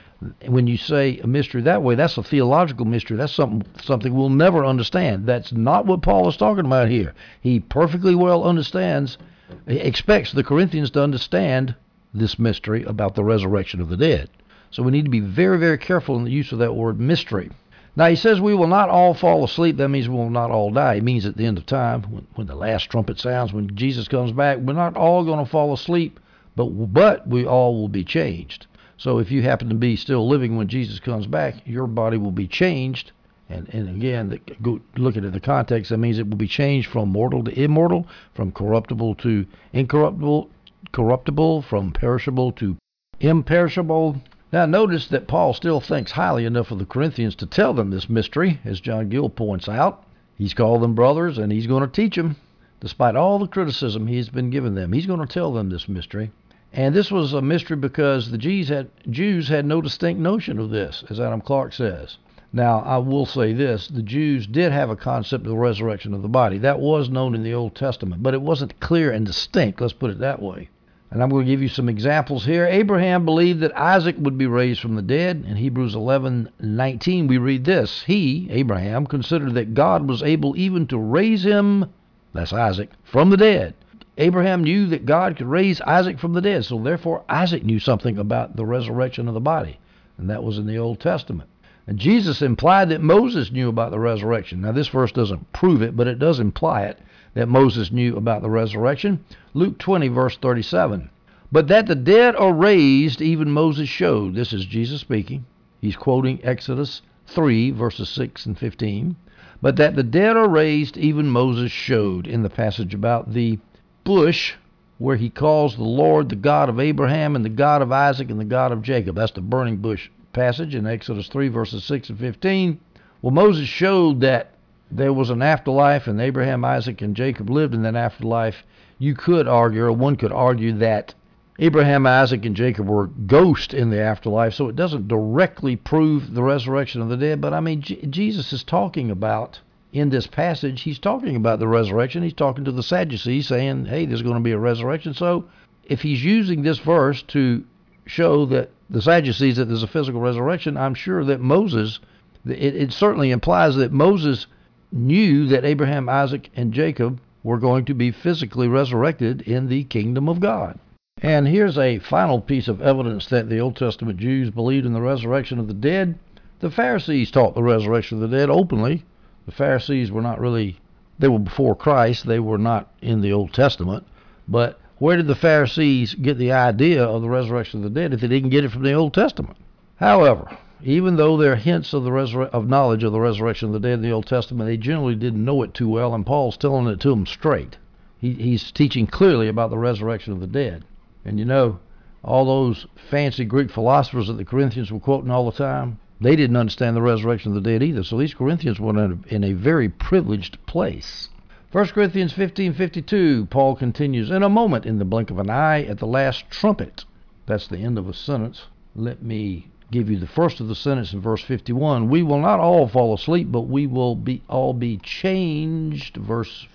When 0.47 0.67
you 0.67 0.77
say 0.77 1.19
a 1.19 1.27
mystery 1.27 1.63
that 1.63 1.83
way, 1.83 1.95
that's 1.95 2.19
a 2.19 2.23
theological 2.23 2.85
mystery. 2.85 3.17
That's 3.17 3.35
something 3.35 3.67
something 3.83 4.15
we'll 4.15 4.31
never 4.31 4.65
understand. 4.65 5.27
That's 5.27 5.53
not 5.53 5.87
what 5.87 6.03
Paul 6.03 6.29
is 6.29 6.37
talking 6.37 6.67
about 6.67 6.89
here. 6.89 7.15
He 7.41 7.61
perfectly 7.61 8.15
well 8.15 8.45
understands, 8.45 9.19
expects 9.67 10.33
the 10.33 10.45
Corinthians 10.45 10.91
to 10.93 11.03
understand 11.03 11.75
this 12.13 12.39
mystery 12.39 12.85
about 12.85 13.15
the 13.15 13.25
resurrection 13.25 13.81
of 13.81 13.89
the 13.89 13.97
dead. 13.97 14.31
So 14.71 14.83
we 14.83 14.93
need 14.93 15.05
to 15.05 15.11
be 15.11 15.21
very, 15.21 15.59
very 15.59 15.79
careful 15.79 16.17
in 16.17 16.25
the 16.25 16.31
use 16.31 16.53
of 16.53 16.59
that 16.59 16.75
word 16.75 16.99
mystery. 16.99 17.51
Now 17.97 18.09
he 18.09 18.17
says 18.17 18.41
we 18.41 18.55
will 18.55 18.67
not 18.67 18.89
all 18.89 19.15
fall 19.15 19.45
asleep. 19.45 19.77
That 19.77 19.89
means 19.89 20.09
we 20.09 20.17
will 20.17 20.31
not 20.31 20.51
all 20.51 20.73
die. 20.73 20.95
It 20.95 21.05
means 21.05 21.27
at 21.27 21.37
the 21.37 21.47
end 21.47 21.59
of 21.59 21.67
time, 21.67 22.03
when, 22.03 22.27
when 22.35 22.47
the 22.49 22.57
last 22.57 22.91
trumpet 22.91 23.21
sounds, 23.21 23.53
when 23.53 23.75
Jesus 23.77 24.09
comes 24.09 24.33
back, 24.33 24.59
we're 24.59 24.73
not 24.73 24.97
all 24.97 25.25
going 25.25 25.45
to 25.45 25.51
fall 25.51 25.73
asleep, 25.73 26.19
but 26.57 26.67
but 26.67 27.27
we 27.29 27.47
all 27.47 27.75
will 27.75 27.89
be 27.89 28.03
changed. 28.03 28.67
So 28.97 29.19
if 29.19 29.31
you 29.31 29.43
happen 29.43 29.69
to 29.69 29.75
be 29.75 29.97
still 29.97 30.27
living 30.27 30.57
when 30.57 30.69
Jesus 30.69 30.99
comes 30.99 31.27
back, 31.27 31.55
your 31.65 31.87
body 31.87 32.17
will 32.17 32.33
be 32.33 32.49
changed. 32.49 33.13
And 33.49 33.69
and 33.73 33.89
again, 33.89 34.31
the, 34.31 34.39
go, 34.61 34.81
look 34.97 35.17
at 35.17 35.33
the 35.33 35.41
context. 35.41 35.91
That 35.91 35.99
means 35.99 36.19
it 36.19 36.29
will 36.29 36.37
be 36.37 36.49
changed 36.49 36.91
from 36.91 37.11
mortal 37.11 37.45
to 37.45 37.63
immortal, 37.63 38.09
from 38.35 38.51
corruptible 38.51 39.15
to 39.17 39.47
incorruptible, 39.73 40.51
corruptible, 40.93 41.63
from 41.63 41.93
perishable 41.93 42.51
to 42.53 42.77
imperishable. 43.21 44.21
Now, 44.55 44.67
notice 44.67 45.09
that 45.09 45.27
Paul 45.27 45.53
still 45.53 45.81
thinks 45.81 46.13
highly 46.13 46.45
enough 46.45 46.71
of 46.71 46.79
the 46.79 46.85
Corinthians 46.85 47.35
to 47.35 47.45
tell 47.45 47.75
them 47.75 47.91
this 47.91 48.09
mystery, 48.09 48.61
as 48.65 48.81
John 48.81 49.09
Gill 49.09 49.29
points 49.29 49.69
out. 49.69 50.05
He's 50.39 50.55
called 50.55 50.81
them 50.81 50.95
brothers, 50.95 51.39
and 51.39 51.51
he's 51.51 51.67
going 51.67 51.81
to 51.83 51.89
teach 51.89 52.15
them. 52.15 52.37
Despite 52.79 53.17
all 53.17 53.41
the 53.41 53.49
criticism 53.49 54.07
he's 54.07 54.29
been 54.29 54.51
giving 54.51 54.77
them, 54.77 54.93
he's 54.93 55.07
going 55.07 55.19
to 55.19 55.27
tell 55.27 55.53
them 55.53 55.71
this 55.71 55.89
mystery. 55.89 56.31
And 56.73 56.95
this 56.95 57.11
was 57.11 57.33
a 57.33 57.43
mystery 57.43 57.77
because 57.77 58.31
the 58.31 58.39
Jews 58.39 58.69
had, 58.69 58.91
Jews 59.11 59.49
had 59.49 59.67
no 59.67 59.81
distinct 59.81 60.21
notion 60.21 60.61
of 60.61 60.71
this, 60.71 61.03
as 61.11 61.19
Adam 61.19 61.41
Clarke 61.41 61.73
says. 61.73 62.19
Now, 62.53 62.79
I 62.79 62.99
will 62.99 63.27
say 63.27 63.55
this 63.55 63.89
the 63.89 64.03
Jews 64.03 64.47
did 64.47 64.71
have 64.71 64.89
a 64.89 64.95
concept 64.95 65.47
of 65.47 65.51
the 65.51 65.57
resurrection 65.57 66.15
of 66.15 66.23
the 66.23 66.29
body. 66.29 66.59
That 66.59 66.79
was 66.79 67.11
known 67.11 67.35
in 67.35 67.43
the 67.43 67.55
Old 67.55 67.75
Testament, 67.75 68.23
but 68.23 68.35
it 68.35 68.43
wasn't 68.43 68.79
clear 68.79 69.11
and 69.11 69.27
distinct, 69.27 69.81
let's 69.81 69.93
put 69.93 70.13
it 70.13 70.21
that 70.21 70.41
way. 70.41 70.69
And 71.15 71.23
I'm 71.23 71.29
going 71.29 71.47
to 71.47 71.51
give 71.53 71.63
you 71.63 71.69
some 71.69 71.89
examples 71.89 72.45
here. 72.45 72.67
Abraham 72.67 73.25
believed 73.25 73.61
that 73.61 73.79
Isaac 73.79 74.17
would 74.19 74.37
be 74.37 74.49
raised 74.49 74.81
from 74.81 74.97
the 74.97 75.03
dead. 75.03 75.45
In 75.47 75.55
Hebrews 75.55 75.95
11:19 75.95 77.29
we 77.29 77.39
read 77.39 77.65
this, 77.65 78.03
he, 78.03 78.49
Abraham, 78.51 79.07
considered 79.07 79.55
that 79.55 79.75
God 79.75 80.09
was 80.09 80.25
able 80.25 80.57
even 80.57 80.89
to 80.89 80.99
raise 80.99 81.45
him, 81.45 81.87
that's 82.33 82.53
Isaac, 82.53 82.91
from 83.05 83.31
the 83.31 83.37
dead. 83.37 83.75
Abraham 84.19 84.65
knew 84.65 84.87
that 84.87 85.07
God 85.07 85.37
could 85.37 85.47
raise 85.47 85.81
Isaac 85.83 86.19
from 86.19 86.33
the 86.33 86.41
dead, 86.41 86.65
so 86.65 86.79
therefore 86.79 87.23
Isaac 87.29 87.65
knew 87.65 87.79
something 87.79 88.19
about 88.19 88.57
the 88.57 88.67
resurrection 88.67 89.29
of 89.29 89.35
the 89.35 89.41
body, 89.41 89.79
and 90.19 90.29
that 90.29 90.43
was 90.43 90.59
in 90.59 90.67
the 90.67 90.79
Old 90.79 90.99
Testament. 90.99 91.49
And 91.87 91.97
Jesus 91.97 92.43
implied 92.43 92.89
that 92.89 93.01
Moses 93.01 93.53
knew 93.53 93.69
about 93.69 93.93
the 93.93 94.01
resurrection. 94.01 94.63
Now, 94.63 94.73
this 94.73 94.89
verse 94.89 95.13
doesn't 95.13 95.53
prove 95.53 95.81
it, 95.81 95.95
but 95.95 96.09
it 96.09 96.19
does 96.19 96.41
imply 96.41 96.87
it 96.87 96.99
that 97.35 97.49
Moses 97.49 97.93
knew 97.93 98.17
about 98.17 98.43
the 98.43 98.51
resurrection. 98.51 99.25
Luke 99.53 99.79
20, 99.79 100.09
verse 100.09 100.37
37. 100.37 101.11
But 101.53 101.69
that 101.69 101.87
the 101.87 101.95
dead 101.95 102.35
are 102.37 102.53
raised, 102.53 103.21
even 103.21 103.51
Moses 103.51 103.89
showed. 103.89 104.35
This 104.35 104.53
is 104.53 104.65
Jesus 104.65 105.01
speaking. 105.01 105.45
He's 105.81 105.97
quoting 105.97 106.41
Exodus 106.43 107.03
3, 107.27 107.71
verses 107.71 108.09
6 108.09 108.47
and 108.47 108.59
15. 108.59 109.17
But 109.61 109.77
that 109.77 109.95
the 109.95 110.03
dead 110.03 110.37
are 110.37 110.49
raised, 110.49 110.97
even 110.97 111.29
Moses 111.29 111.71
showed 111.71 112.27
in 112.27 112.43
the 112.43 112.51
passage 112.51 112.95
about 112.95 113.33
the 113.33 113.59
bush 114.05 114.55
where 114.99 115.17
he 115.17 115.31
calls 115.31 115.77
the 115.77 115.85
Lord 115.85 116.29
the 116.29 116.37
God 116.37 116.69
of 116.69 116.79
Abraham 116.81 117.37
and 117.37 117.45
the 117.45 117.51
God 117.51 117.83
of 117.83 117.93
Isaac 117.93 118.31
and 118.31 118.41
the 118.41 118.45
God 118.45 118.73
of 118.73 118.83
Jacob. 118.83 119.17
That's 119.17 119.33
the 119.33 119.41
burning 119.41 119.79
bush 119.79 120.09
passage 120.33 120.75
in 120.75 120.87
Exodus 120.87 121.29
3, 121.29 121.49
verses 121.49 121.85
6 121.85 122.11
and 122.11 122.19
15. 122.19 122.81
Well, 123.23 123.33
Moses 123.33 123.69
showed 123.69 124.21
that 124.21 124.54
there 124.91 125.13
was 125.13 125.31
an 125.31 125.43
afterlife 125.43 126.07
and 126.07 126.21
Abraham, 126.21 126.65
Isaac, 126.65 127.03
and 127.03 127.17
Jacob 127.17 127.51
lived 127.51 127.75
in 127.75 127.83
that 127.83 127.97
afterlife, 127.97 128.65
you 128.99 129.15
could 129.15 129.49
argue, 129.49 129.85
or 129.85 129.93
one 129.93 130.17
could 130.17 130.33
argue, 130.33 130.73
that 130.75 131.15
Abraham, 131.59 132.07
Isaac, 132.07 132.45
and 132.45 132.57
Jacob 132.57 132.89
were 132.89 133.07
ghosts 133.07 133.73
in 133.73 133.91
the 133.91 134.01
afterlife, 134.01 134.55
so 134.55 134.69
it 134.69 134.77
doesn't 134.77 135.09
directly 135.09 135.77
prove 135.77 136.35
the 136.35 136.43
resurrection 136.43 137.01
of 137.01 137.09
the 137.09 137.17
dead. 137.17 137.41
But 137.41 137.55
I 137.55 137.61
mean, 137.61 137.81
J- 137.81 138.07
Jesus 138.07 138.53
is 138.53 138.65
talking 138.65 139.11
about 139.11 139.61
in 139.93 140.11
this 140.11 140.27
passage, 140.27 140.83
he's 140.83 140.99
talking 140.99 141.37
about 141.37 141.61
the 141.61 141.69
resurrection. 141.69 142.25
He's 142.25 142.33
talking 142.33 142.65
to 142.65 142.73
the 142.73 142.83
Sadducees, 142.83 143.47
saying, 143.47 143.87
"Hey, 143.87 144.05
there's 144.07 144.23
going 144.23 144.35
to 144.35 144.41
be 144.41 144.51
a 144.51 144.59
resurrection." 144.59 145.15
So, 145.15 145.45
if 145.85 146.03
he's 146.03 146.25
using 146.25 146.63
this 146.63 146.81
verse 146.81 147.23
to 147.29 147.63
show 148.05 148.47
that 148.47 148.71
the 148.91 149.01
Sadducees 149.01 149.57
that 149.57 149.67
there's 149.67 149.85
a 149.85 149.89
physical 149.89 150.21
resurrection, 150.21 150.77
I'm 150.77 150.95
sure 150.95 151.25
that 151.25 151.41
Moses, 151.41 152.01
it, 152.45 152.75
it 152.75 152.93
certainly 152.93 153.31
implies 153.31 153.77
that 153.77 153.93
Moses 153.93 154.49
knew 154.95 155.47
that 155.49 155.65
Abraham, 155.65 156.09
Isaac, 156.09 156.51
and 156.55 156.73
Jacob 156.73 157.21
were 157.43 157.59
going 157.59 157.85
to 157.85 157.95
be 157.95 158.13
physically 158.13 158.69
resurrected 158.69 159.43
in 159.43 159.69
the 159.69 159.85
kingdom 159.85 160.29
of 160.29 160.41
God. 160.41 160.79
And 161.21 161.49
here's 161.49 161.77
a 161.77 161.99
final 161.99 162.41
piece 162.41 162.69
of 162.69 162.81
evidence 162.81 163.27
that 163.27 163.49
the 163.49 163.59
Old 163.59 163.77
Testament 163.77 164.19
Jews 164.19 164.51
believed 164.51 164.87
in 164.87 164.93
the 164.93 165.03
resurrection 165.03 165.59
of 165.59 165.69
the 165.69 165.75
dead. 165.75 166.19
The 166.61 166.71
Pharisees 166.71 167.31
taught 167.31 167.55
the 167.55 167.63
resurrection 167.63 168.23
of 168.23 168.31
the 168.31 168.37
dead 168.37 168.51
openly. 168.51 169.05
The 169.47 169.53
Pharisees 169.53 170.13
were 170.13 170.23
not 170.23 170.41
really, 170.41 170.79
they 171.19 171.29
were 171.29 171.39
before 171.39 171.75
Christ, 171.75 172.27
they 172.27 172.39
were 172.41 172.59
not 172.59 172.93
in 173.03 173.21
the 173.21 173.33
Old 173.33 173.53
Testament. 173.53 174.07
But 174.47 174.81
where 174.99 175.17
did 175.17 175.27
the 175.27 175.35
Pharisees 175.35 176.15
get 176.15 176.39
the 176.39 176.53
idea 176.53 177.05
of 177.05 177.21
the 177.21 177.29
resurrection 177.29 177.85
of 177.85 177.93
the 177.93 178.01
dead 178.01 178.15
if 178.15 178.21
they 178.21 178.29
didn't 178.29 178.51
get 178.51 178.65
it 178.65 178.71
from 178.71 178.83
the 178.83 178.93
Old 178.93 179.13
Testament? 179.13 179.57
However, 179.97 180.57
even 180.87 181.17
though 181.17 181.39
there 181.39 181.53
are 181.53 181.57
hints 181.57 181.95
of 181.95 182.05
the 182.05 182.13
of 182.13 182.69
knowledge 182.69 183.05
of 183.05 183.13
the 183.13 183.21
resurrection 183.21 183.69
of 183.69 183.73
the 183.73 183.81
dead 183.81 183.95
in 183.95 184.03
the 184.03 184.13
Old 184.13 184.27
Testament, 184.27 184.69
they 184.69 184.77
generally 184.77 185.15
didn't 185.15 185.45
know 185.45 185.63
it 185.63 185.73
too 185.73 185.89
well, 185.89 186.15
and 186.15 186.27
Paul's 186.27 186.59
telling 186.59 186.87
it 186.89 187.01
to 187.01 187.09
them 187.09 187.25
straight. 187.25 187.79
He, 188.19 188.35
he's 188.35 188.71
teaching 188.71 189.07
clearly 189.07 189.49
about 189.49 189.71
the 189.71 189.79
resurrection 189.79 190.35
of 190.35 190.41
the 190.41 190.47
dead. 190.47 190.85
And 191.25 191.39
you 191.39 191.47
know, 191.47 191.79
all 192.23 192.45
those 192.45 192.87
fancy 193.11 193.47
Greek 193.47 193.71
philosophers 193.71 194.29
that 194.29 194.35
the 194.35 194.45
Corinthians 194.45 194.93
were 194.93 195.01
quoting 195.01 195.31
all 195.31 195.51
the 195.51 195.57
time, 195.57 195.99
they 196.21 196.37
didn't 196.37 196.57
understand 196.57 196.95
the 196.95 197.03
resurrection 197.03 197.57
of 197.57 197.63
the 197.63 197.71
dead 197.71 197.83
either. 197.83 198.05
So 198.05 198.19
these 198.19 198.35
Corinthians 198.35 198.79
were 198.79 198.91
in 198.91 199.25
a, 199.31 199.35
in 199.35 199.45
a 199.45 199.53
very 199.55 199.89
privileged 199.89 200.59
place. 200.67 201.31
1 201.73 201.87
Corinthians 201.89 202.35
15:52, 202.35 203.49
Paul 203.49 203.75
continues, 203.75 204.31
"In 204.31 204.43
a 204.43 204.49
moment, 204.49 204.85
in 204.85 204.99
the 204.99 205.05
blink 205.07 205.31
of 205.31 205.39
an 205.39 205.49
eye, 205.51 205.83
at 205.85 205.99
the 205.99 206.07
last 206.07 206.51
trumpet." 206.51 207.07
That's 207.47 207.67
the 207.69 207.79
end 207.79 207.99
of 207.99 208.09
a 208.09 208.15
sentence. 208.15 208.67
Let 208.95 209.23
me 209.23 209.69
give 209.91 210.11
you 210.11 210.19
the 210.19 210.27
first 210.27 210.61
of 210.61 210.69
the 210.69 210.75
sentence 210.75 211.13
in 211.13 211.21
verse 211.21 211.43
51. 211.43 212.09
We 212.09 212.23
will 212.23 212.41
not 212.41 212.61
all 212.61 212.89
fall 212.89 213.15
asleep, 213.15 213.51
but 213.51 213.63
we 213.63 213.87
will 213.87 214.15
be 214.15 214.43
all 214.49 214.73
be 214.73 214.99
changed. 214.99 216.17
Verse, 216.17 216.67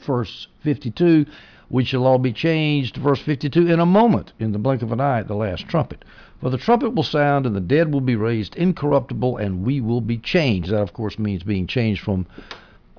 verse 0.00 0.48
52. 0.62 1.26
We 1.70 1.84
shall 1.84 2.06
all 2.06 2.18
be 2.18 2.32
changed. 2.32 2.96
Verse 2.96 3.20
52. 3.20 3.68
In 3.68 3.80
a 3.80 3.86
moment, 3.86 4.32
in 4.38 4.52
the 4.52 4.58
blink 4.58 4.82
of 4.82 4.92
an 4.92 5.00
eye, 5.00 5.20
at 5.20 5.28
the 5.28 5.34
last 5.34 5.68
trumpet. 5.68 6.04
For 6.40 6.50
the 6.50 6.56
trumpet 6.56 6.94
will 6.94 7.02
sound, 7.02 7.46
and 7.46 7.56
the 7.56 7.60
dead 7.60 7.92
will 7.92 8.00
be 8.00 8.16
raised 8.16 8.54
incorruptible, 8.56 9.36
and 9.36 9.64
we 9.64 9.80
will 9.80 10.00
be 10.00 10.18
changed. 10.18 10.70
That, 10.70 10.80
of 10.80 10.92
course, 10.92 11.18
means 11.18 11.42
being 11.42 11.66
changed 11.66 12.02
from 12.02 12.26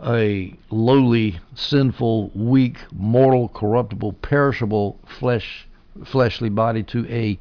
a 0.06 0.54
lowly, 0.70 1.40
sinful, 1.56 2.32
weak, 2.36 2.78
mortal, 2.92 3.50
corruptible, 3.50 4.14
perishable 4.14 5.00
flesh, 5.06 5.68
fleshly 6.06 6.50
body 6.50 6.84
to 6.84 7.08
a 7.10 7.40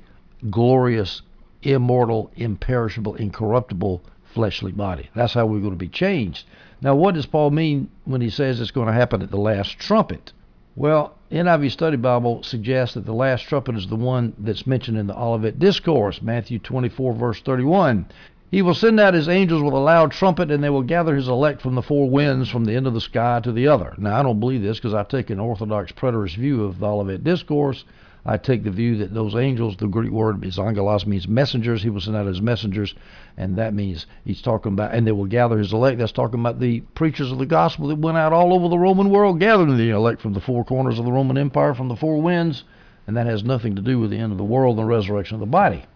glorious, 0.51 1.23
immortal, 1.63 2.31
imperishable, 2.37 3.15
incorruptible 3.17 4.03
fleshly 4.25 4.73
body. 4.73 5.09
That's 5.15 5.35
how 5.35 5.47
we're 5.47 5.61
going 5.61 5.73
to 5.73 5.77
be 5.77 5.89
changed. 5.89 6.45
Now, 6.81 6.95
what 6.95 7.15
does 7.15 7.27
Paul 7.27 7.51
mean 7.51 7.91
when 8.05 8.21
he 8.21 8.31
says 8.31 8.61
it's 8.61 8.71
going 8.71 8.87
to 8.87 8.93
happen 8.93 9.23
at 9.23 9.31
the 9.31 9.37
last 9.37 9.79
trumpet? 9.79 10.33
Well, 10.77 11.15
NIV 11.33 11.73
Study 11.73 11.97
Bible 11.97 12.43
suggests 12.45 12.95
that 12.95 13.05
the 13.05 13.13
last 13.13 13.43
trumpet 13.43 13.75
is 13.77 13.89
the 13.89 13.97
one 13.97 14.33
that's 14.39 14.67
mentioned 14.67 14.97
in 14.97 15.09
the 15.09 15.19
Olivet 15.19 15.59
Discourse, 15.59 16.23
Matthew 16.23 16.61
24, 16.61 17.15
verse 17.15 17.41
31. 17.41 18.07
He 18.51 18.63
will 18.63 18.75
send 18.75 18.99
out 19.01 19.13
his 19.13 19.29
angels 19.29 19.63
with 19.63 19.75
a 19.75 19.79
loud 19.79 20.13
trumpet, 20.13 20.51
and 20.51 20.63
they 20.63 20.71
will 20.71 20.83
gather 20.83 21.17
his 21.17 21.29
elect 21.29 21.61
from 21.61 21.75
the 21.75 21.83
four 21.83 22.09
winds, 22.09 22.49
from 22.49 22.65
the 22.65 22.75
end 22.75 22.87
of 22.87 22.95
the 22.95 23.01
sky 23.01 23.41
to 23.41 23.53
the 23.53 23.69
other. 23.69 23.95
Now, 23.99 24.19
I 24.19 24.23
don't 24.23 24.41
believe 24.41 24.63
this 24.63 24.79
because 24.79 24.95
I 24.95 25.03
take 25.03 25.31
an 25.31 25.41
Orthodox 25.41 25.93
preterist 25.93 26.37
view 26.37 26.65
of 26.65 26.79
the 26.79 26.87
Olivet 26.87 27.25
Discourse. 27.25 27.85
I 28.29 28.37
take 28.37 28.63
the 28.63 28.71
view 28.71 28.99
that 28.99 29.15
those 29.15 29.35
angels, 29.35 29.75
the 29.79 29.87
Greek 29.87 30.11
word 30.11 30.45
is 30.45 30.59
angelos, 30.59 31.07
means 31.07 31.27
messengers. 31.27 31.83
He 31.83 31.89
will 31.89 32.03
send 32.03 32.15
out 32.15 32.27
his 32.27 32.43
messengers, 32.43 32.95
and 33.39 33.57
that 33.57 33.73
means 33.73 34.05
he's 34.23 34.43
talking 34.43 34.75
about, 34.75 34.93
and 34.93 35.07
they 35.07 35.13
will 35.13 35.25
gather 35.25 35.57
his 35.57 35.73
elect. 35.73 35.99
That's 35.99 36.13
talking 36.13 36.39
about 36.39 36.61
the 36.61 36.81
preachers 36.95 37.33
of 37.33 37.39
the 37.39 37.47
gospel 37.47 37.89
that 37.89 37.97
went 37.97 38.19
out 38.19 38.35
all 38.35 38.53
over 38.53 38.69
the 38.69 38.79
Roman 38.79 39.09
world, 39.09 39.41
gathering 39.41 39.79
the 39.79 39.89
elect 39.89 40.21
from 40.21 40.35
the 40.35 40.43
four 40.43 40.63
corners 40.63 40.99
of 40.99 41.07
the 41.07 41.11
Roman 41.11 41.39
Empire, 41.39 41.73
from 41.73 41.89
the 41.89 41.97
four 41.97 42.21
winds, 42.21 42.65
and 43.07 43.17
that 43.17 43.25
has 43.25 43.45
nothing 43.45 43.75
to 43.77 43.81
do 43.81 43.99
with 43.99 44.11
the 44.11 44.19
end 44.19 44.31
of 44.31 44.37
the 44.37 44.45
world 44.45 44.79
and 44.79 44.87
the 44.87 44.95
resurrection 44.95 45.37
of 45.37 45.41
the 45.41 45.47
body. 45.47 45.87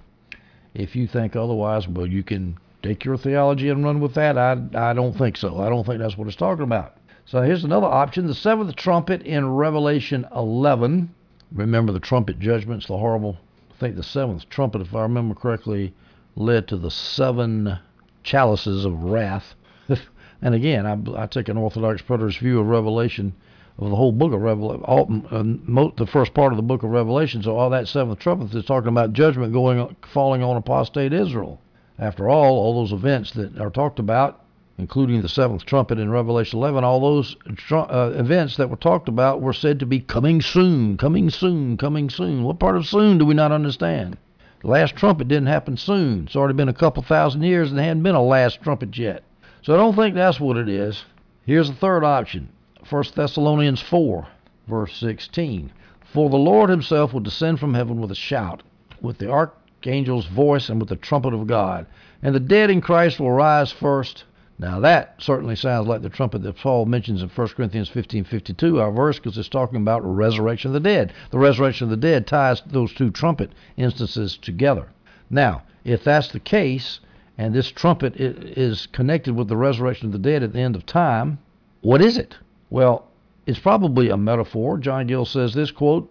If 0.72 0.96
you 0.96 1.06
think 1.06 1.36
otherwise, 1.36 1.86
well, 1.86 2.06
you 2.06 2.22
can 2.22 2.56
take 2.82 3.04
your 3.04 3.18
theology 3.18 3.68
and 3.68 3.84
run 3.84 4.00
with 4.00 4.14
that. 4.14 4.38
I, 4.38 4.56
I 4.74 4.94
don't 4.94 5.18
think 5.18 5.36
so. 5.36 5.58
I 5.58 5.68
don't 5.68 5.84
think 5.84 5.98
that's 5.98 6.16
what 6.16 6.28
it's 6.28 6.36
talking 6.36 6.64
about. 6.64 6.96
So 7.26 7.42
here's 7.42 7.64
another 7.64 7.88
option 7.88 8.26
the 8.26 8.34
seventh 8.34 8.74
trumpet 8.74 9.20
in 9.20 9.50
Revelation 9.50 10.26
11. 10.34 11.10
Remember 11.54 11.92
the 11.92 12.00
trumpet 12.00 12.38
judgments, 12.38 12.86
the 12.86 12.96
horrible, 12.96 13.36
I 13.70 13.74
think 13.78 13.96
the 13.96 14.02
seventh 14.02 14.48
trumpet, 14.48 14.80
if 14.80 14.94
I 14.94 15.02
remember 15.02 15.34
correctly, 15.34 15.94
led 16.34 16.68
to 16.68 16.76
the 16.76 16.90
seven 16.90 17.78
chalices 18.22 18.84
of 18.84 19.02
wrath. 19.02 19.54
and 20.42 20.54
again, 20.54 20.86
I, 20.86 21.22
I 21.22 21.26
take 21.26 21.48
an 21.48 21.56
Orthodox 21.56 22.02
preterist 22.02 22.38
view 22.38 22.60
of 22.60 22.66
Revelation 22.66 23.34
of 23.78 23.90
the 23.90 23.96
whole 23.96 24.12
book 24.12 24.32
of 24.32 24.40
Revelation, 24.40 24.84
uh, 25.30 25.88
the 25.96 26.06
first 26.06 26.34
part 26.34 26.52
of 26.52 26.56
the 26.56 26.62
book 26.62 26.82
of 26.82 26.90
Revelation. 26.90 27.42
So 27.42 27.56
all 27.56 27.70
that 27.70 27.88
seventh 27.88 28.18
trumpet 28.18 28.54
is 28.54 28.64
talking 28.64 28.88
about 28.88 29.12
judgment 29.12 29.52
going, 29.52 29.96
falling 30.12 30.42
on 30.42 30.56
apostate 30.56 31.12
Israel. 31.12 31.60
After 31.98 32.28
all, 32.28 32.56
all 32.58 32.74
those 32.74 32.92
events 32.92 33.32
that 33.32 33.58
are 33.58 33.70
talked 33.70 33.98
about, 33.98 34.41
including 34.78 35.22
the 35.22 35.28
seventh 35.28 35.64
trumpet 35.64 35.98
in 35.98 36.10
Revelation 36.10 36.58
11, 36.58 36.82
all 36.84 37.00
those 37.00 37.36
uh, 37.70 38.12
events 38.14 38.56
that 38.56 38.70
were 38.70 38.76
talked 38.76 39.08
about 39.08 39.40
were 39.40 39.52
said 39.52 39.78
to 39.80 39.86
be 39.86 40.00
coming 40.00 40.40
soon, 40.40 40.96
coming 40.96 41.30
soon, 41.30 41.76
coming 41.76 42.08
soon. 42.08 42.42
What 42.42 42.58
part 42.58 42.76
of 42.76 42.86
soon 42.86 43.18
do 43.18 43.26
we 43.26 43.34
not 43.34 43.52
understand? 43.52 44.16
The 44.60 44.68
last 44.68 44.96
trumpet 44.96 45.28
didn't 45.28 45.46
happen 45.46 45.76
soon. 45.76 46.24
It's 46.24 46.36
already 46.36 46.54
been 46.54 46.68
a 46.68 46.72
couple 46.72 47.02
thousand 47.02 47.42
years 47.42 47.70
and 47.70 47.78
there 47.78 47.84
hadn't 47.84 48.02
been 48.02 48.14
a 48.14 48.22
last 48.22 48.62
trumpet 48.62 48.96
yet. 48.96 49.24
So 49.62 49.74
I 49.74 49.76
don't 49.76 49.94
think 49.94 50.14
that's 50.14 50.40
what 50.40 50.56
it 50.56 50.68
is. 50.68 51.04
Here's 51.44 51.68
the 51.68 51.76
third 51.76 52.04
option 52.04 52.48
1 52.88 53.04
Thessalonians 53.14 53.80
4, 53.80 54.26
verse 54.68 54.96
16. 54.96 55.72
For 56.04 56.30
the 56.30 56.36
Lord 56.36 56.70
himself 56.70 57.12
will 57.12 57.20
descend 57.20 57.58
from 57.58 57.74
heaven 57.74 58.00
with 58.00 58.10
a 58.10 58.16
shout, 58.16 58.62
with 59.00 59.18
the 59.18 59.30
archangel's 59.30 60.26
voice, 60.26 60.68
and 60.68 60.78
with 60.78 60.88
the 60.88 60.96
trumpet 60.96 61.32
of 61.34 61.46
God. 61.46 61.86
And 62.22 62.34
the 62.34 62.40
dead 62.40 62.70
in 62.70 62.80
Christ 62.80 63.18
will 63.18 63.32
rise 63.32 63.72
first. 63.72 64.24
Now 64.62 64.78
that 64.78 65.16
certainly 65.18 65.56
sounds 65.56 65.88
like 65.88 66.02
the 66.02 66.08
trumpet 66.08 66.44
that 66.44 66.56
Paul 66.56 66.86
mentions 66.86 67.20
in 67.20 67.28
1 67.28 67.48
Corinthians 67.48 67.90
15:52, 67.90 68.80
our 68.80 68.92
verse, 68.92 69.18
because 69.18 69.36
it's 69.36 69.48
talking 69.48 69.82
about 69.82 70.04
resurrection 70.04 70.68
of 70.68 70.74
the 70.74 70.88
dead. 70.88 71.12
The 71.32 71.40
resurrection 71.40 71.86
of 71.86 71.90
the 71.90 71.96
dead 71.96 72.28
ties 72.28 72.62
those 72.64 72.92
two 72.92 73.10
trumpet 73.10 73.50
instances 73.76 74.36
together. 74.36 74.86
Now, 75.28 75.62
if 75.84 76.04
that's 76.04 76.28
the 76.28 76.38
case, 76.38 77.00
and 77.36 77.52
this 77.52 77.72
trumpet 77.72 78.14
is 78.16 78.86
connected 78.86 79.34
with 79.34 79.48
the 79.48 79.56
resurrection 79.56 80.06
of 80.06 80.12
the 80.12 80.20
dead 80.20 80.44
at 80.44 80.52
the 80.52 80.60
end 80.60 80.76
of 80.76 80.86
time, 80.86 81.38
what 81.80 82.00
is 82.00 82.16
it? 82.16 82.38
Well, 82.70 83.08
it's 83.48 83.58
probably 83.58 84.10
a 84.10 84.16
metaphor. 84.16 84.78
John 84.78 85.08
Gill 85.08 85.24
says 85.24 85.54
this 85.54 85.72
quote, 85.72 86.08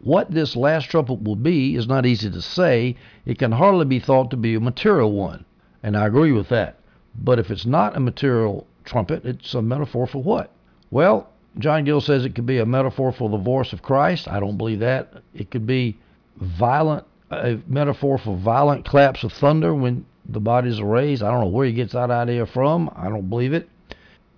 what 0.00 0.30
this 0.30 0.54
last 0.54 0.84
trumpet 0.84 1.24
will 1.24 1.34
be 1.34 1.74
is 1.74 1.88
not 1.88 2.06
easy 2.06 2.30
to 2.30 2.40
say. 2.40 2.94
It 3.26 3.40
can 3.40 3.50
hardly 3.50 3.84
be 3.84 3.98
thought 3.98 4.30
to 4.30 4.36
be 4.36 4.54
a 4.54 4.60
material 4.60 5.10
one. 5.10 5.44
And 5.82 5.96
I 5.96 6.06
agree 6.06 6.30
with 6.30 6.50
that. 6.50 6.76
But 7.22 7.38
if 7.38 7.50
it's 7.50 7.66
not 7.66 7.96
a 7.96 8.00
material 8.00 8.66
trumpet, 8.84 9.24
it's 9.24 9.54
a 9.54 9.62
metaphor 9.62 10.06
for 10.06 10.22
what? 10.22 10.50
Well, 10.90 11.28
John 11.58 11.84
Gill 11.84 12.00
says 12.00 12.24
it 12.24 12.34
could 12.34 12.46
be 12.46 12.58
a 12.58 12.66
metaphor 12.66 13.12
for 13.12 13.28
the 13.28 13.36
voice 13.36 13.72
of 13.72 13.82
Christ. 13.82 14.26
I 14.28 14.40
don't 14.40 14.56
believe 14.56 14.80
that. 14.80 15.12
It 15.34 15.50
could 15.50 15.66
be 15.66 15.98
violent, 16.36 17.04
a 17.30 17.58
metaphor 17.66 18.18
for 18.18 18.36
violent 18.36 18.84
claps 18.84 19.22
of 19.24 19.32
thunder 19.32 19.74
when 19.74 20.06
the 20.26 20.40
bodies 20.40 20.80
are 20.80 20.86
raised. 20.86 21.22
I 21.22 21.30
don't 21.30 21.40
know 21.40 21.48
where 21.48 21.66
he 21.66 21.72
gets 21.72 21.92
that 21.92 22.10
idea 22.10 22.46
from. 22.46 22.90
I 22.96 23.08
don't 23.08 23.28
believe 23.28 23.52
it. 23.52 23.68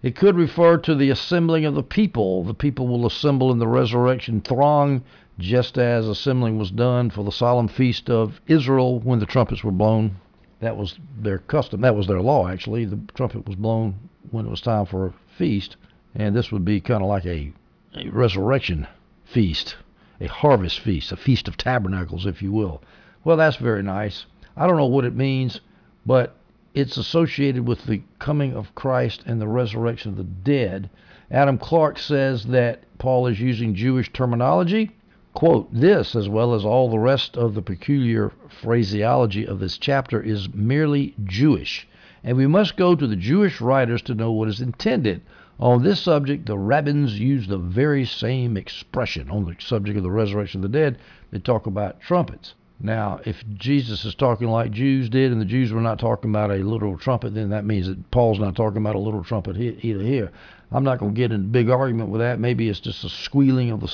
It 0.02 0.16
could 0.16 0.36
refer 0.36 0.78
to 0.78 0.94
the 0.96 1.10
assembling 1.10 1.64
of 1.64 1.74
the 1.74 1.82
people. 1.82 2.42
The 2.42 2.54
people 2.54 2.88
will 2.88 3.06
assemble 3.06 3.52
in 3.52 3.58
the 3.58 3.68
resurrection 3.68 4.40
throng, 4.40 5.02
just 5.38 5.78
as 5.78 6.08
assembling 6.08 6.58
was 6.58 6.72
done 6.72 7.10
for 7.10 7.22
the 7.22 7.30
solemn 7.30 7.68
feast 7.68 8.10
of 8.10 8.40
Israel 8.48 8.98
when 8.98 9.20
the 9.20 9.26
trumpets 9.26 9.62
were 9.62 9.70
blown. 9.70 10.16
That 10.62 10.76
was 10.76 10.96
their 11.18 11.38
custom. 11.38 11.80
That 11.80 11.96
was 11.96 12.06
their 12.06 12.20
law, 12.20 12.46
actually. 12.46 12.84
The 12.84 13.00
trumpet 13.14 13.48
was 13.48 13.56
blown 13.56 13.96
when 14.30 14.46
it 14.46 14.50
was 14.50 14.60
time 14.60 14.86
for 14.86 15.06
a 15.06 15.14
feast, 15.36 15.76
and 16.14 16.36
this 16.36 16.52
would 16.52 16.64
be 16.64 16.80
kind 16.80 17.02
of 17.02 17.08
like 17.08 17.26
a, 17.26 17.52
a 17.96 18.08
resurrection 18.10 18.86
feast, 19.24 19.74
a 20.20 20.28
harvest 20.28 20.78
feast, 20.78 21.10
a 21.10 21.16
feast 21.16 21.48
of 21.48 21.56
tabernacles, 21.56 22.26
if 22.26 22.40
you 22.42 22.52
will. 22.52 22.80
Well, 23.24 23.36
that's 23.36 23.56
very 23.56 23.82
nice. 23.82 24.24
I 24.56 24.68
don't 24.68 24.76
know 24.76 24.86
what 24.86 25.04
it 25.04 25.16
means, 25.16 25.60
but 26.06 26.36
it's 26.74 26.96
associated 26.96 27.66
with 27.66 27.86
the 27.86 28.02
coming 28.20 28.54
of 28.54 28.72
Christ 28.76 29.24
and 29.26 29.40
the 29.40 29.48
resurrection 29.48 30.12
of 30.12 30.16
the 30.16 30.22
dead. 30.22 30.90
Adam 31.28 31.58
Clarke 31.58 31.98
says 31.98 32.44
that 32.44 32.84
Paul 32.98 33.26
is 33.26 33.40
using 33.40 33.74
Jewish 33.74 34.12
terminology. 34.12 34.92
Quote, 35.34 35.72
this, 35.72 36.14
as 36.14 36.28
well 36.28 36.54
as 36.54 36.64
all 36.64 36.90
the 36.90 36.98
rest 36.98 37.38
of 37.38 37.54
the 37.54 37.62
peculiar 37.62 38.32
phraseology 38.48 39.46
of 39.46 39.60
this 39.60 39.78
chapter, 39.78 40.20
is 40.20 40.52
merely 40.52 41.14
Jewish, 41.24 41.88
and 42.22 42.36
we 42.36 42.46
must 42.46 42.76
go 42.76 42.94
to 42.94 43.06
the 43.06 43.16
Jewish 43.16 43.60
writers 43.60 44.02
to 44.02 44.14
know 44.14 44.30
what 44.30 44.48
is 44.48 44.60
intended. 44.60 45.22
On 45.58 45.82
this 45.82 46.00
subject, 46.00 46.44
the 46.44 46.58
rabbins 46.58 47.18
use 47.18 47.46
the 47.46 47.56
very 47.56 48.04
same 48.04 48.56
expression. 48.56 49.30
On 49.30 49.44
the 49.46 49.56
subject 49.58 49.96
of 49.96 50.02
the 50.02 50.10
resurrection 50.10 50.62
of 50.62 50.70
the 50.70 50.78
dead, 50.78 50.98
they 51.30 51.38
talk 51.38 51.66
about 51.66 52.00
trumpets. 52.00 52.54
Now, 52.78 53.20
if 53.24 53.42
Jesus 53.54 54.04
is 54.04 54.14
talking 54.14 54.48
like 54.48 54.72
Jews 54.72 55.08
did, 55.08 55.32
and 55.32 55.40
the 55.40 55.46
Jews 55.46 55.72
were 55.72 55.80
not 55.80 55.98
talking 55.98 56.30
about 56.30 56.50
a 56.50 56.56
literal 56.56 56.98
trumpet, 56.98 57.32
then 57.32 57.50
that 57.50 57.64
means 57.64 57.86
that 57.86 58.10
Paul's 58.10 58.40
not 58.40 58.56
talking 58.56 58.78
about 58.78 58.96
a 58.96 58.98
literal 58.98 59.24
trumpet 59.24 59.56
either 59.56 60.02
here. 60.02 60.30
I'm 60.70 60.84
not 60.84 60.98
going 60.98 61.14
to 61.14 61.18
get 61.18 61.32
in 61.32 61.40
a 61.40 61.44
big 61.44 61.70
argument 61.70 62.10
with 62.10 62.20
that. 62.20 62.40
Maybe 62.40 62.68
it's 62.68 62.80
just 62.80 63.04
a 63.04 63.08
squealing 63.08 63.70
of 63.70 63.80
the 63.80 63.88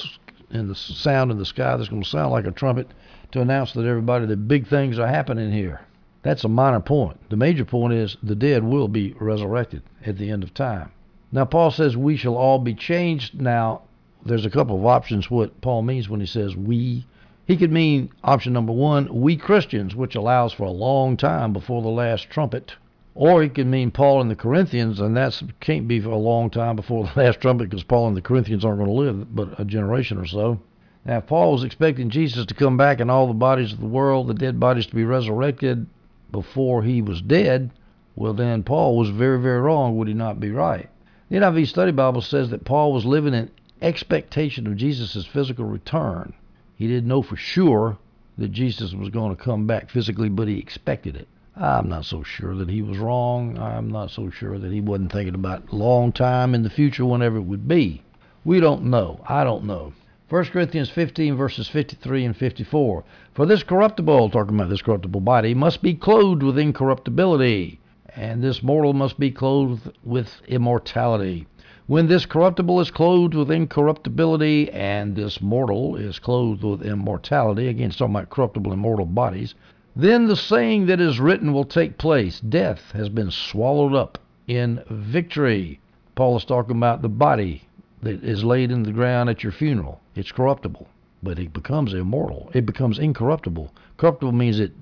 and 0.51 0.69
the 0.69 0.75
sound 0.75 1.31
in 1.31 1.39
the 1.39 1.45
sky 1.45 1.77
that's 1.77 1.89
going 1.89 2.03
to 2.03 2.09
sound 2.09 2.33
like 2.33 2.47
a 2.47 2.51
trumpet 2.51 2.89
to 3.33 3.41
announce 3.41 3.73
that 3.73 3.85
everybody 3.85 4.27
that 4.27 4.49
big 4.49 4.67
things 4.67 4.99
are 4.99 5.07
happening 5.07 5.53
here. 5.53 5.81
That's 6.23 6.45
a 6.45 6.49
minor 6.49 6.81
point. 6.81 7.19
The 7.31 7.37
major 7.37 7.65
point 7.65 7.93
is 7.93 8.17
the 8.23 8.35
dead 8.35 8.65
will 8.65 8.89
be 8.89 9.15
resurrected 9.21 9.83
at 10.05 10.19
the 10.19 10.31
end 10.31 10.43
of 10.43 10.55
time. 10.55 10.91
Now, 11.31 11.45
Paul 11.45 11.71
says 11.71 11.97
we 11.97 12.17
shall 12.17 12.37
all 12.37 12.59
be 12.59 12.75
changed. 12.75 13.41
Now, 13.41 13.83
there's 14.25 14.47
a 14.47 14.51
couple 14.51 14.77
of 14.77 14.87
options 14.87 15.31
what 15.31 15.61
Paul 15.61 15.83
means 15.83 16.09
when 16.09 16.21
he 16.21 16.27
says 16.27 16.57
we 16.57 17.07
he 17.49 17.57
could 17.57 17.73
mean 17.73 18.11
option 18.23 18.53
number 18.53 18.75
one, 18.75 19.23
we 19.23 19.35
Christians, 19.35 19.97
which 19.97 20.15
allows 20.15 20.53
for 20.53 20.65
a 20.65 20.71
long 20.71 21.17
time 21.17 21.55
before 21.55 21.81
the 21.81 21.89
last 21.89 22.29
trumpet. 22.29 22.77
Or 23.21 23.43
he 23.43 23.49
could 23.49 23.67
mean 23.67 23.91
Paul 23.91 24.21
and 24.21 24.31
the 24.31 24.37
Corinthians, 24.37 25.01
and 25.01 25.17
that 25.17 25.43
can't 25.59 25.89
be 25.89 25.99
for 25.99 26.11
a 26.11 26.17
long 26.17 26.51
time 26.51 26.77
before 26.77 27.05
the 27.15 27.21
last 27.21 27.41
trumpet 27.41 27.69
because 27.69 27.83
Paul 27.83 28.07
and 28.07 28.17
the 28.17 28.23
Corinthians 28.23 28.65
aren't 28.65 28.79
going 28.79 28.89
to 28.89 28.95
live 28.95 29.35
but 29.35 29.59
a 29.59 29.65
generation 29.65 30.19
or 30.19 30.25
so. 30.25 30.61
Now, 31.05 31.19
if 31.19 31.27
Paul 31.27 31.51
was 31.51 31.65
expecting 31.65 32.11
Jesus 32.11 32.47
to 32.47 32.55
come 32.55 32.77
back 32.77 33.01
and 33.01 33.11
all 33.11 33.27
the 33.27 33.35
bodies 33.35 33.73
of 33.73 33.81
the 33.81 33.87
world, 33.87 34.29
the 34.29 34.35
dead 34.35 34.61
bodies 34.61 34.87
to 34.87 34.95
be 34.95 35.03
resurrected 35.03 35.89
before 36.31 36.85
he 36.85 37.03
was 37.03 37.21
dead, 37.21 37.73
well, 38.15 38.35
then 38.35 38.63
Paul 38.63 38.97
was 38.97 39.11
very, 39.11 39.41
very 39.41 39.63
wrong. 39.63 39.97
Would 39.97 40.07
he 40.07 40.15
not 40.15 40.39
be 40.39 40.53
right? 40.53 40.89
The 41.29 41.39
NIV 41.39 41.67
Study 41.67 41.91
Bible 41.91 42.23
says 42.23 42.51
that 42.51 42.65
Paul 42.65 42.93
was 42.93 43.05
living 43.05 43.35
in 43.35 43.51
expectation 43.83 44.65
of 44.69 44.77
Jesus' 44.77 45.27
physical 45.27 45.65
return. 45.65 46.35
He 46.77 46.87
didn't 46.87 47.09
know 47.09 47.23
for 47.23 47.35
sure 47.35 47.99
that 48.37 48.53
Jesus 48.53 48.95
was 48.95 49.09
going 49.09 49.35
to 49.35 49.43
come 49.43 49.67
back 49.67 49.91
physically, 49.91 50.29
but 50.29 50.47
he 50.47 50.61
expected 50.61 51.17
it. 51.17 51.27
I'm 51.61 51.89
not 51.89 52.05
so 52.05 52.23
sure 52.23 52.55
that 52.55 52.71
he 52.71 52.83
was 52.83 52.99
wrong. 52.99 53.59
I'm 53.59 53.91
not 53.91 54.13
so 54.13 54.31
sure 54.31 54.61
that 54.61 54.71
he 54.71 54.81
wasn't 54.81 55.11
thinking 55.11 55.35
about 55.35 55.73
long 55.73 56.13
time 56.13 56.55
in 56.55 56.63
the 56.63 56.71
future, 56.71 57.05
whenever 57.05 57.37
it 57.37 57.47
would 57.47 57.67
be. 57.67 58.03
We 58.45 58.61
don't 58.61 58.85
know. 58.85 59.21
I 59.29 59.43
don't 59.43 59.65
know. 59.65 59.93
1 60.29 60.45
Corinthians 60.45 60.89
15, 60.89 61.35
verses 61.37 61.67
53 61.67 62.27
and 62.27 62.37
54. 62.37 63.03
For 63.35 63.45
this 63.45 63.65
corruptible, 63.65 64.31
talking 64.31 64.55
about 64.55 64.69
this 64.69 64.83
corruptible 64.83 65.23
body, 65.23 65.53
must 65.53 65.83
be 65.83 65.95
clothed 65.95 66.45
with 66.45 66.59
incorruptibility, 66.59 67.81
and 68.15 68.41
this 68.41 68.63
mortal 68.63 68.93
must 68.93 69.19
be 69.19 69.33
clothed 69.33 69.91
with 70.05 70.41
immortality. 70.47 71.49
When 71.89 72.07
this 72.07 72.25
corruptible 72.25 72.79
is 72.81 72.93
clothed 72.93 73.35
with 73.35 73.51
incorruptibility, 73.51 74.71
and 74.71 75.17
this 75.17 75.41
mortal 75.41 75.97
is 75.97 76.21
clothed 76.21 76.63
with 76.63 76.83
immortality, 76.83 77.67
again, 77.67 77.89
it's 77.89 77.97
talking 77.97 78.15
about 78.15 78.31
corruptible 78.31 78.71
and 78.71 78.81
mortal 78.81 79.07
bodies, 79.07 79.57
then 79.99 80.29
the 80.29 80.37
saying 80.37 80.87
that 80.87 81.01
is 81.01 81.19
written 81.19 81.53
will 81.53 81.65
take 81.65 81.99
place 81.99 82.39
Death 82.39 82.93
has 82.93 83.09
been 83.09 83.33
swallowed 83.33 83.95
up 83.95 84.17
in 84.47 84.83
victory. 84.89 85.81
Paul 86.15 86.37
is 86.37 86.45
talking 86.45 86.77
about 86.77 87.03
the 87.03 87.09
body 87.09 87.65
that 88.03 88.23
is 88.23 88.45
laid 88.45 88.71
in 88.71 88.85
the 88.85 88.93
ground 88.93 89.29
at 89.29 89.43
your 89.43 89.51
funeral. 89.51 90.01
It's 90.15 90.31
corruptible, 90.31 90.89
but 91.21 91.41
it 91.41 91.53
becomes 91.53 91.93
immortal. 91.93 92.49
It 92.55 92.65
becomes 92.65 93.01
incorruptible. 93.01 93.75
Corruptible 93.97 94.33
means 94.33 94.61
it 94.61 94.73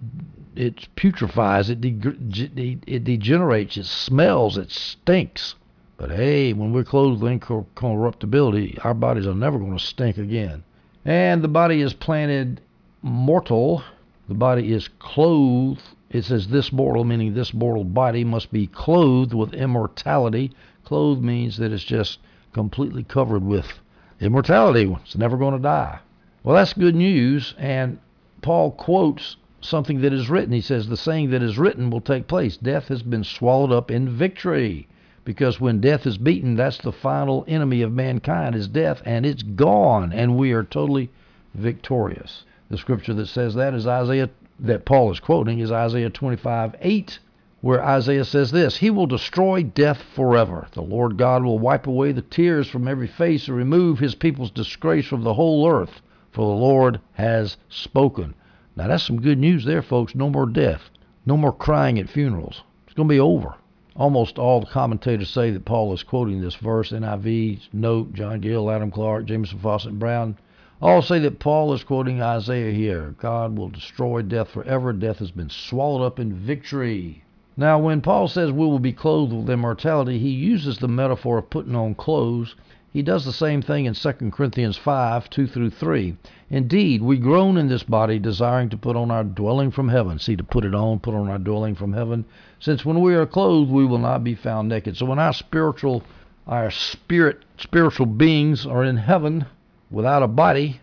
it 0.54 0.88
putrefies, 0.96 1.68
it, 1.70 1.80
de- 1.80 2.78
it 2.86 3.04
degenerates, 3.04 3.76
it 3.76 3.86
smells, 3.86 4.56
it 4.56 4.70
stinks. 4.70 5.54
But 5.98 6.10
hey, 6.10 6.52
when 6.52 6.72
we're 6.72 6.84
clothed 6.84 7.22
with 7.22 7.32
incorruptibility, 7.32 8.78
our 8.84 8.94
bodies 8.94 9.26
are 9.26 9.34
never 9.34 9.58
going 9.58 9.76
to 9.76 9.84
stink 9.84 10.18
again. 10.18 10.62
And 11.04 11.42
the 11.42 11.48
body 11.48 11.80
is 11.80 11.94
planted 11.94 12.60
mortal. 13.02 13.82
The 14.28 14.34
body 14.34 14.72
is 14.72 14.88
clothed. 14.98 15.82
It 16.10 16.24
says 16.24 16.48
this 16.48 16.72
mortal, 16.72 17.04
meaning 17.04 17.34
this 17.34 17.54
mortal 17.54 17.84
body 17.84 18.24
must 18.24 18.52
be 18.52 18.66
clothed 18.66 19.32
with 19.32 19.54
immortality. 19.54 20.50
Clothed 20.84 21.22
means 21.22 21.58
that 21.58 21.72
it's 21.72 21.84
just 21.84 22.18
completely 22.52 23.04
covered 23.04 23.44
with 23.44 23.80
immortality. 24.20 24.96
It's 25.02 25.16
never 25.16 25.36
going 25.36 25.54
to 25.54 25.62
die. 25.62 26.00
Well, 26.42 26.56
that's 26.56 26.72
good 26.72 26.96
news. 26.96 27.54
And 27.56 27.98
Paul 28.42 28.72
quotes 28.72 29.36
something 29.60 30.00
that 30.00 30.12
is 30.12 30.28
written. 30.28 30.52
He 30.52 30.60
says, 30.60 30.88
The 30.88 30.96
saying 30.96 31.30
that 31.30 31.42
is 31.42 31.58
written 31.58 31.90
will 31.90 32.00
take 32.00 32.26
place. 32.26 32.56
Death 32.56 32.88
has 32.88 33.02
been 33.02 33.24
swallowed 33.24 33.72
up 33.72 33.90
in 33.90 34.08
victory. 34.08 34.88
Because 35.24 35.60
when 35.60 35.80
death 35.80 36.06
is 36.06 36.18
beaten, 36.18 36.54
that's 36.54 36.78
the 36.78 36.92
final 36.92 37.44
enemy 37.48 37.82
of 37.82 37.92
mankind 37.92 38.54
is 38.54 38.68
death, 38.68 39.02
and 39.04 39.26
it's 39.26 39.42
gone, 39.42 40.12
and 40.12 40.36
we 40.36 40.52
are 40.52 40.62
totally 40.62 41.10
victorious. 41.52 42.44
The 42.68 42.78
scripture 42.78 43.14
that 43.14 43.26
says 43.26 43.54
that 43.54 43.74
is 43.74 43.86
Isaiah 43.86 44.28
that 44.58 44.84
Paul 44.84 45.12
is 45.12 45.20
quoting 45.20 45.60
is 45.60 45.70
Isaiah 45.70 46.10
25, 46.10 46.74
8, 46.80 47.18
where 47.60 47.84
Isaiah 47.84 48.24
says 48.24 48.50
this 48.50 48.78
He 48.78 48.90
will 48.90 49.06
destroy 49.06 49.62
death 49.62 50.02
forever. 50.02 50.66
The 50.72 50.82
Lord 50.82 51.16
God 51.16 51.44
will 51.44 51.58
wipe 51.58 51.86
away 51.86 52.12
the 52.12 52.22
tears 52.22 52.68
from 52.68 52.88
every 52.88 53.06
face 53.06 53.46
and 53.46 53.56
remove 53.56 53.98
his 53.98 54.14
people's 54.14 54.50
disgrace 54.50 55.06
from 55.06 55.22
the 55.22 55.34
whole 55.34 55.68
earth, 55.68 56.02
for 56.32 56.44
the 56.44 56.60
Lord 56.60 57.00
has 57.12 57.56
spoken. 57.68 58.34
Now 58.74 58.88
that's 58.88 59.04
some 59.04 59.20
good 59.20 59.38
news 59.38 59.64
there, 59.64 59.82
folks. 59.82 60.14
No 60.14 60.28
more 60.28 60.46
death. 60.46 60.90
No 61.24 61.36
more 61.36 61.52
crying 61.52 61.98
at 61.98 62.08
funerals. 62.08 62.62
It's 62.86 62.94
going 62.94 63.08
to 63.08 63.14
be 63.14 63.20
over. 63.20 63.54
Almost 63.94 64.38
all 64.38 64.60
the 64.60 64.66
commentators 64.66 65.30
say 65.30 65.50
that 65.50 65.64
Paul 65.64 65.92
is 65.92 66.02
quoting 66.02 66.40
this 66.40 66.56
verse. 66.56 66.92
NIV, 66.92 67.60
Note, 67.72 68.12
John 68.12 68.40
Gill, 68.40 68.70
Adam 68.70 68.90
Clarke, 68.90 69.24
Jamieson 69.24 69.58
Fausset, 69.58 69.98
Brown. 69.98 70.36
All 70.82 71.02
say 71.02 71.18
that 71.20 71.38
Paul 71.38 71.72
is 71.72 71.84
quoting 71.84 72.20
Isaiah 72.20 72.72
here. 72.72 73.14
God 73.18 73.56
will 73.56 73.68
destroy 73.68 74.22
death 74.22 74.50
forever. 74.50 74.92
Death 74.92 75.18
has 75.18 75.30
been 75.30 75.50
swallowed 75.50 76.04
up 76.04 76.18
in 76.18 76.34
victory. 76.34 77.24
Now, 77.56 77.78
when 77.78 78.00
Paul 78.02 78.28
says 78.28 78.52
we 78.52 78.66
will 78.66 78.78
be 78.78 78.92
clothed 78.92 79.32
with 79.32 79.48
immortality, 79.48 80.18
he 80.18 80.30
uses 80.30 80.78
the 80.78 80.88
metaphor 80.88 81.38
of 81.38 81.50
putting 81.50 81.74
on 81.74 81.94
clothes 81.94 82.54
he 82.96 83.02
does 83.02 83.26
the 83.26 83.32
same 83.34 83.60
thing 83.60 83.84
in 83.84 83.92
2 83.92 84.12
Corinthians 84.30 84.78
5 84.78 85.28
2 85.28 85.46
through 85.48 85.68
3. 85.68 86.16
Indeed, 86.48 87.02
we 87.02 87.18
groan 87.18 87.58
in 87.58 87.68
this 87.68 87.82
body, 87.82 88.18
desiring 88.18 88.70
to 88.70 88.78
put 88.78 88.96
on 88.96 89.10
our 89.10 89.22
dwelling 89.22 89.70
from 89.70 89.90
heaven. 89.90 90.18
See, 90.18 90.34
to 90.34 90.42
put 90.42 90.64
it 90.64 90.74
on, 90.74 91.00
put 91.00 91.12
on 91.12 91.28
our 91.28 91.36
dwelling 91.36 91.74
from 91.74 91.92
heaven. 91.92 92.24
Since 92.58 92.86
when 92.86 93.02
we 93.02 93.14
are 93.14 93.26
clothed, 93.26 93.70
we 93.70 93.84
will 93.84 93.98
not 93.98 94.24
be 94.24 94.34
found 94.34 94.70
naked. 94.70 94.96
So 94.96 95.04
when 95.04 95.18
our 95.18 95.34
spiritual, 95.34 96.04
our 96.46 96.70
spirit, 96.70 97.44
spiritual 97.58 98.06
beings 98.06 98.64
are 98.64 98.82
in 98.82 98.96
heaven 98.96 99.44
without 99.90 100.22
a 100.22 100.28
body, 100.28 100.80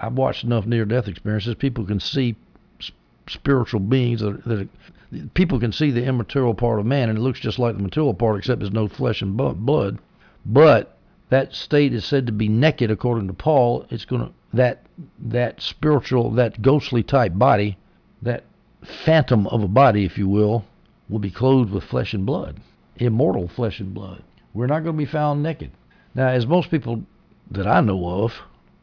I've 0.00 0.14
watched 0.14 0.44
enough 0.44 0.66
near 0.66 0.84
death 0.84 1.08
experiences. 1.08 1.54
People 1.54 1.84
can 1.84 2.00
see 2.00 2.36
spiritual 3.28 3.80
beings 3.80 4.20
that, 4.20 4.44
that 4.44 4.68
people 5.34 5.58
can 5.58 5.72
see 5.72 5.90
the 5.90 6.04
immaterial 6.04 6.54
part 6.54 6.78
of 6.78 6.86
man, 6.86 7.08
and 7.08 7.18
it 7.18 7.22
looks 7.22 7.40
just 7.40 7.58
like 7.58 7.76
the 7.76 7.82
material 7.82 8.14
part, 8.14 8.38
except 8.38 8.60
there's 8.60 8.72
no 8.72 8.88
flesh 8.88 9.22
and 9.22 9.36
blood. 9.36 9.98
But 10.44 10.96
that 11.28 11.54
state 11.54 11.92
is 11.92 12.04
said 12.04 12.26
to 12.26 12.32
be 12.32 12.48
naked 12.48 12.90
according 12.90 13.26
to 13.28 13.34
Paul, 13.34 13.86
it's 13.90 14.04
going 14.04 14.22
to 14.22 14.32
that 14.52 14.82
that 15.18 15.60
spiritual 15.60 16.30
that 16.32 16.62
ghostly 16.62 17.02
type 17.02 17.32
body, 17.34 17.76
that 18.22 18.44
phantom 18.82 19.46
of 19.48 19.62
a 19.62 19.68
body 19.68 20.04
if 20.04 20.16
you 20.16 20.28
will, 20.28 20.64
will 21.08 21.18
be 21.18 21.30
clothed 21.30 21.72
with 21.72 21.84
flesh 21.84 22.14
and 22.14 22.24
blood, 22.24 22.60
immortal 22.96 23.48
flesh 23.48 23.80
and 23.80 23.92
blood. 23.92 24.22
We're 24.54 24.66
not 24.66 24.84
going 24.84 24.96
to 24.96 25.04
be 25.04 25.04
found 25.04 25.42
naked. 25.42 25.72
Now, 26.14 26.28
as 26.28 26.46
most 26.46 26.70
people 26.70 27.02
that 27.50 27.66
I 27.66 27.80
know 27.80 28.24
of 28.24 28.32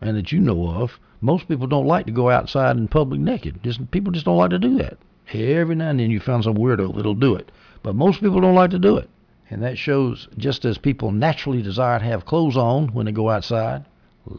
and 0.02 0.18
that 0.18 0.32
you 0.32 0.40
know 0.40 0.70
of, 0.70 1.00
most 1.22 1.48
people 1.48 1.68
don't 1.68 1.88
like 1.88 2.06
to 2.06 2.12
go 2.12 2.30
outside 2.30 2.78
in 2.78 2.88
public 2.88 3.20
naked. 3.20 3.64
Just 3.64 3.90
people 3.92 4.12
just 4.12 4.26
don't 4.26 4.38
like 4.38 4.50
to 4.50 4.60
do 4.60 4.78
that. 4.78 4.98
Every 5.34 5.76
now 5.76 5.90
and 5.90 6.00
then 6.00 6.12
you 6.12 6.20
find 6.20 6.44
some 6.44 6.56
weirdo 6.56 6.96
that'll 6.96 7.16
do 7.16 7.36
it, 7.36 7.52
but 7.82 7.96
most 7.96 8.20
people 8.20 8.42
don't 8.42 8.56
like 8.56 8.72
to 8.72 8.80
do 8.80 8.98
it. 8.98 9.10
And 9.50 9.64
that 9.64 9.78
shows 9.78 10.28
just 10.38 10.66
as 10.66 10.78
people 10.78 11.12
naturally 11.12 11.62
desire 11.62 12.00
to 12.00 12.06
have 12.06 12.26
clothes 12.26 12.58
on 12.58 12.90
when 12.90 13.06
they 13.06 13.12
go 13.12 13.30
outside, 13.30 13.86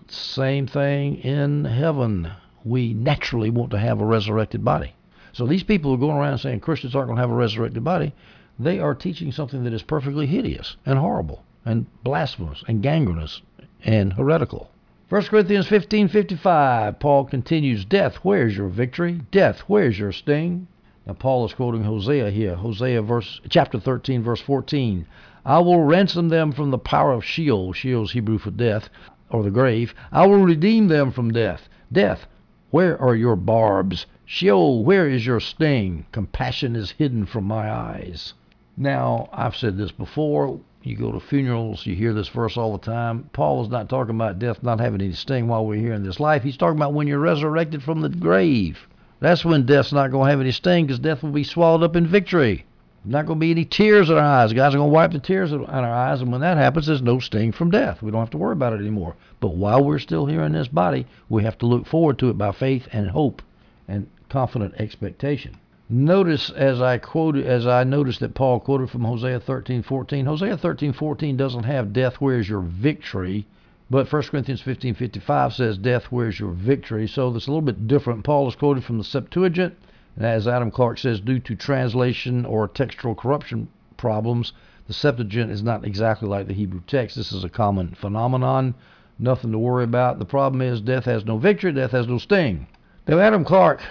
same 0.08 0.66
thing 0.66 1.16
in 1.16 1.64
heaven. 1.64 2.30
We 2.64 2.94
naturally 2.94 3.50
want 3.50 3.70
to 3.70 3.78
have 3.78 4.00
a 4.00 4.06
resurrected 4.06 4.64
body. 4.64 4.94
So 5.32 5.46
these 5.46 5.62
people 5.62 5.90
who 5.90 5.96
are 5.96 6.06
going 6.06 6.16
around 6.16 6.38
saying 6.38 6.60
Christians 6.60 6.94
aren't 6.94 7.08
going 7.08 7.16
to 7.16 7.22
have 7.22 7.30
a 7.30 7.34
resurrected 7.34 7.82
body, 7.82 8.14
they 8.58 8.78
are 8.78 8.94
teaching 8.94 9.32
something 9.32 9.64
that 9.64 9.72
is 9.72 9.82
perfectly 9.82 10.26
hideous 10.26 10.76
and 10.86 10.98
horrible 10.98 11.44
and 11.64 11.86
blasphemous 12.02 12.62
and 12.68 12.82
gangrenous 12.82 13.42
and 13.84 14.14
heretical. 14.14 14.70
1 15.10 15.22
Corinthians 15.24 15.68
15:55 15.68 16.98
Paul 16.98 17.24
continues, 17.26 17.84
"Death, 17.84 18.16
where's 18.22 18.56
your 18.56 18.68
victory? 18.68 19.20
Death, 19.30 19.60
where's 19.66 19.98
your 19.98 20.10
sting? 20.10 20.66
Now 21.06 21.12
Paul 21.12 21.44
is 21.44 21.52
quoting 21.52 21.84
Hosea 21.84 22.30
here, 22.30 22.54
Hosea 22.54 23.02
verse 23.02 23.40
chapter 23.50 23.78
13 23.78 24.22
verse 24.22 24.40
14. 24.40 25.06
I 25.44 25.58
will 25.58 25.82
ransom 25.82 26.30
them 26.30 26.50
from 26.52 26.70
the 26.70 26.78
power 26.78 27.12
of 27.12 27.24
Sheol, 27.24 27.74
Sheol's 27.74 28.12
Hebrew 28.12 28.38
for 28.38 28.50
death 28.50 28.88
or 29.28 29.42
the 29.42 29.50
grave. 29.50 29.94
I 30.10 30.26
will 30.26 30.42
redeem 30.42 30.88
them 30.88 31.10
from 31.10 31.32
death. 31.32 31.68
Death, 31.92 32.26
where 32.70 32.98
are 33.00 33.14
your 33.14 33.36
barbs? 33.36 34.06
Sheol, 34.24 34.82
where 34.82 35.06
is 35.06 35.26
your 35.26 35.40
sting? 35.40 36.06
Compassion 36.10 36.74
is 36.74 36.92
hidden 36.92 37.26
from 37.26 37.44
my 37.44 37.70
eyes. 37.70 38.32
Now, 38.76 39.28
I've 39.32 39.54
said 39.54 39.76
this 39.76 39.92
before. 39.92 40.58
You 40.86 40.96
go 40.96 41.12
to 41.12 41.18
funerals, 41.18 41.86
you 41.86 41.94
hear 41.94 42.12
this 42.12 42.28
verse 42.28 42.58
all 42.58 42.76
the 42.76 42.84
time. 42.84 43.30
Paul 43.32 43.62
is 43.64 43.70
not 43.70 43.88
talking 43.88 44.16
about 44.16 44.38
death 44.38 44.62
not 44.62 44.80
having 44.80 45.00
any 45.00 45.14
sting 45.14 45.48
while 45.48 45.64
we're 45.64 45.80
here 45.80 45.94
in 45.94 46.04
this 46.04 46.20
life. 46.20 46.42
He's 46.42 46.58
talking 46.58 46.76
about 46.76 46.92
when 46.92 47.06
you're 47.06 47.18
resurrected 47.18 47.82
from 47.82 48.02
the 48.02 48.10
grave. 48.10 48.86
That's 49.18 49.46
when 49.46 49.64
death's 49.64 49.94
not 49.94 50.10
going 50.10 50.26
to 50.26 50.30
have 50.30 50.42
any 50.42 50.50
sting 50.50 50.84
because 50.84 50.98
death 50.98 51.22
will 51.22 51.30
be 51.30 51.42
swallowed 51.42 51.82
up 51.82 51.96
in 51.96 52.06
victory. 52.06 52.66
Not 53.02 53.24
going 53.24 53.38
to 53.38 53.40
be 53.40 53.50
any 53.50 53.64
tears 53.64 54.10
in 54.10 54.18
our 54.18 54.22
eyes. 54.22 54.52
Are 54.52 54.56
going 54.56 54.72
to 54.72 54.84
wipe 54.84 55.12
the 55.12 55.18
tears 55.20 55.54
out 55.54 55.62
of 55.62 55.70
our 55.70 55.84
eyes, 55.84 56.20
and 56.20 56.30
when 56.30 56.42
that 56.42 56.58
happens, 56.58 56.86
there's 56.86 57.00
no 57.00 57.18
sting 57.18 57.52
from 57.52 57.70
death. 57.70 58.02
We 58.02 58.10
don't 58.10 58.20
have 58.20 58.30
to 58.30 58.38
worry 58.38 58.52
about 58.52 58.74
it 58.74 58.80
anymore. 58.80 59.16
But 59.40 59.54
while 59.56 59.82
we're 59.82 59.98
still 59.98 60.26
here 60.26 60.42
in 60.42 60.52
this 60.52 60.68
body, 60.68 61.06
we 61.30 61.44
have 61.44 61.56
to 61.58 61.66
look 61.66 61.86
forward 61.86 62.18
to 62.18 62.28
it 62.28 62.36
by 62.36 62.52
faith 62.52 62.88
and 62.92 63.08
hope 63.08 63.40
and 63.88 64.06
confident 64.28 64.74
expectation. 64.78 65.56
Notice 65.90 66.48
as 66.48 66.80
I 66.80 66.96
quoted, 66.96 67.44
as 67.44 67.66
I 67.66 67.84
noticed 67.84 68.20
that 68.20 68.32
Paul 68.32 68.58
quoted 68.58 68.88
from 68.88 69.04
Hosea 69.04 69.38
13:14. 69.38 70.24
Hosea 70.24 70.56
13:14 70.56 71.36
doesn't 71.36 71.64
have 71.64 71.92
"Death, 71.92 72.22
where's 72.22 72.48
your 72.48 72.62
victory?" 72.62 73.46
But 73.90 74.10
1 74.10 74.30
Corinthians 74.30 74.62
15:55 74.62 75.52
says, 75.52 75.76
"Death, 75.76 76.06
where's 76.06 76.40
your 76.40 76.52
victory?" 76.52 77.06
So 77.06 77.30
that's 77.30 77.46
a 77.46 77.50
little 77.50 77.60
bit 77.60 77.86
different. 77.86 78.24
Paul 78.24 78.48
is 78.48 78.56
quoted 78.56 78.82
from 78.82 78.96
the 78.96 79.04
Septuagint, 79.04 79.74
and 80.16 80.24
as 80.24 80.48
Adam 80.48 80.70
Clarke 80.70 80.96
says, 80.96 81.20
due 81.20 81.38
to 81.40 81.54
translation 81.54 82.46
or 82.46 82.66
textual 82.66 83.14
corruption 83.14 83.68
problems, 83.98 84.54
the 84.86 84.94
Septuagint 84.94 85.50
is 85.50 85.62
not 85.62 85.84
exactly 85.84 86.26
like 86.26 86.46
the 86.46 86.54
Hebrew 86.54 86.80
text. 86.86 87.14
This 87.14 87.30
is 87.30 87.44
a 87.44 87.50
common 87.50 87.88
phenomenon, 87.88 88.72
nothing 89.18 89.52
to 89.52 89.58
worry 89.58 89.84
about. 89.84 90.18
The 90.18 90.24
problem 90.24 90.62
is 90.62 90.80
death 90.80 91.04
has 91.04 91.26
no 91.26 91.36
victory, 91.36 91.72
death 91.72 91.92
has 91.92 92.08
no 92.08 92.16
sting. 92.16 92.68
Now 93.06 93.18
Adam 93.18 93.44
Clarke 93.44 93.82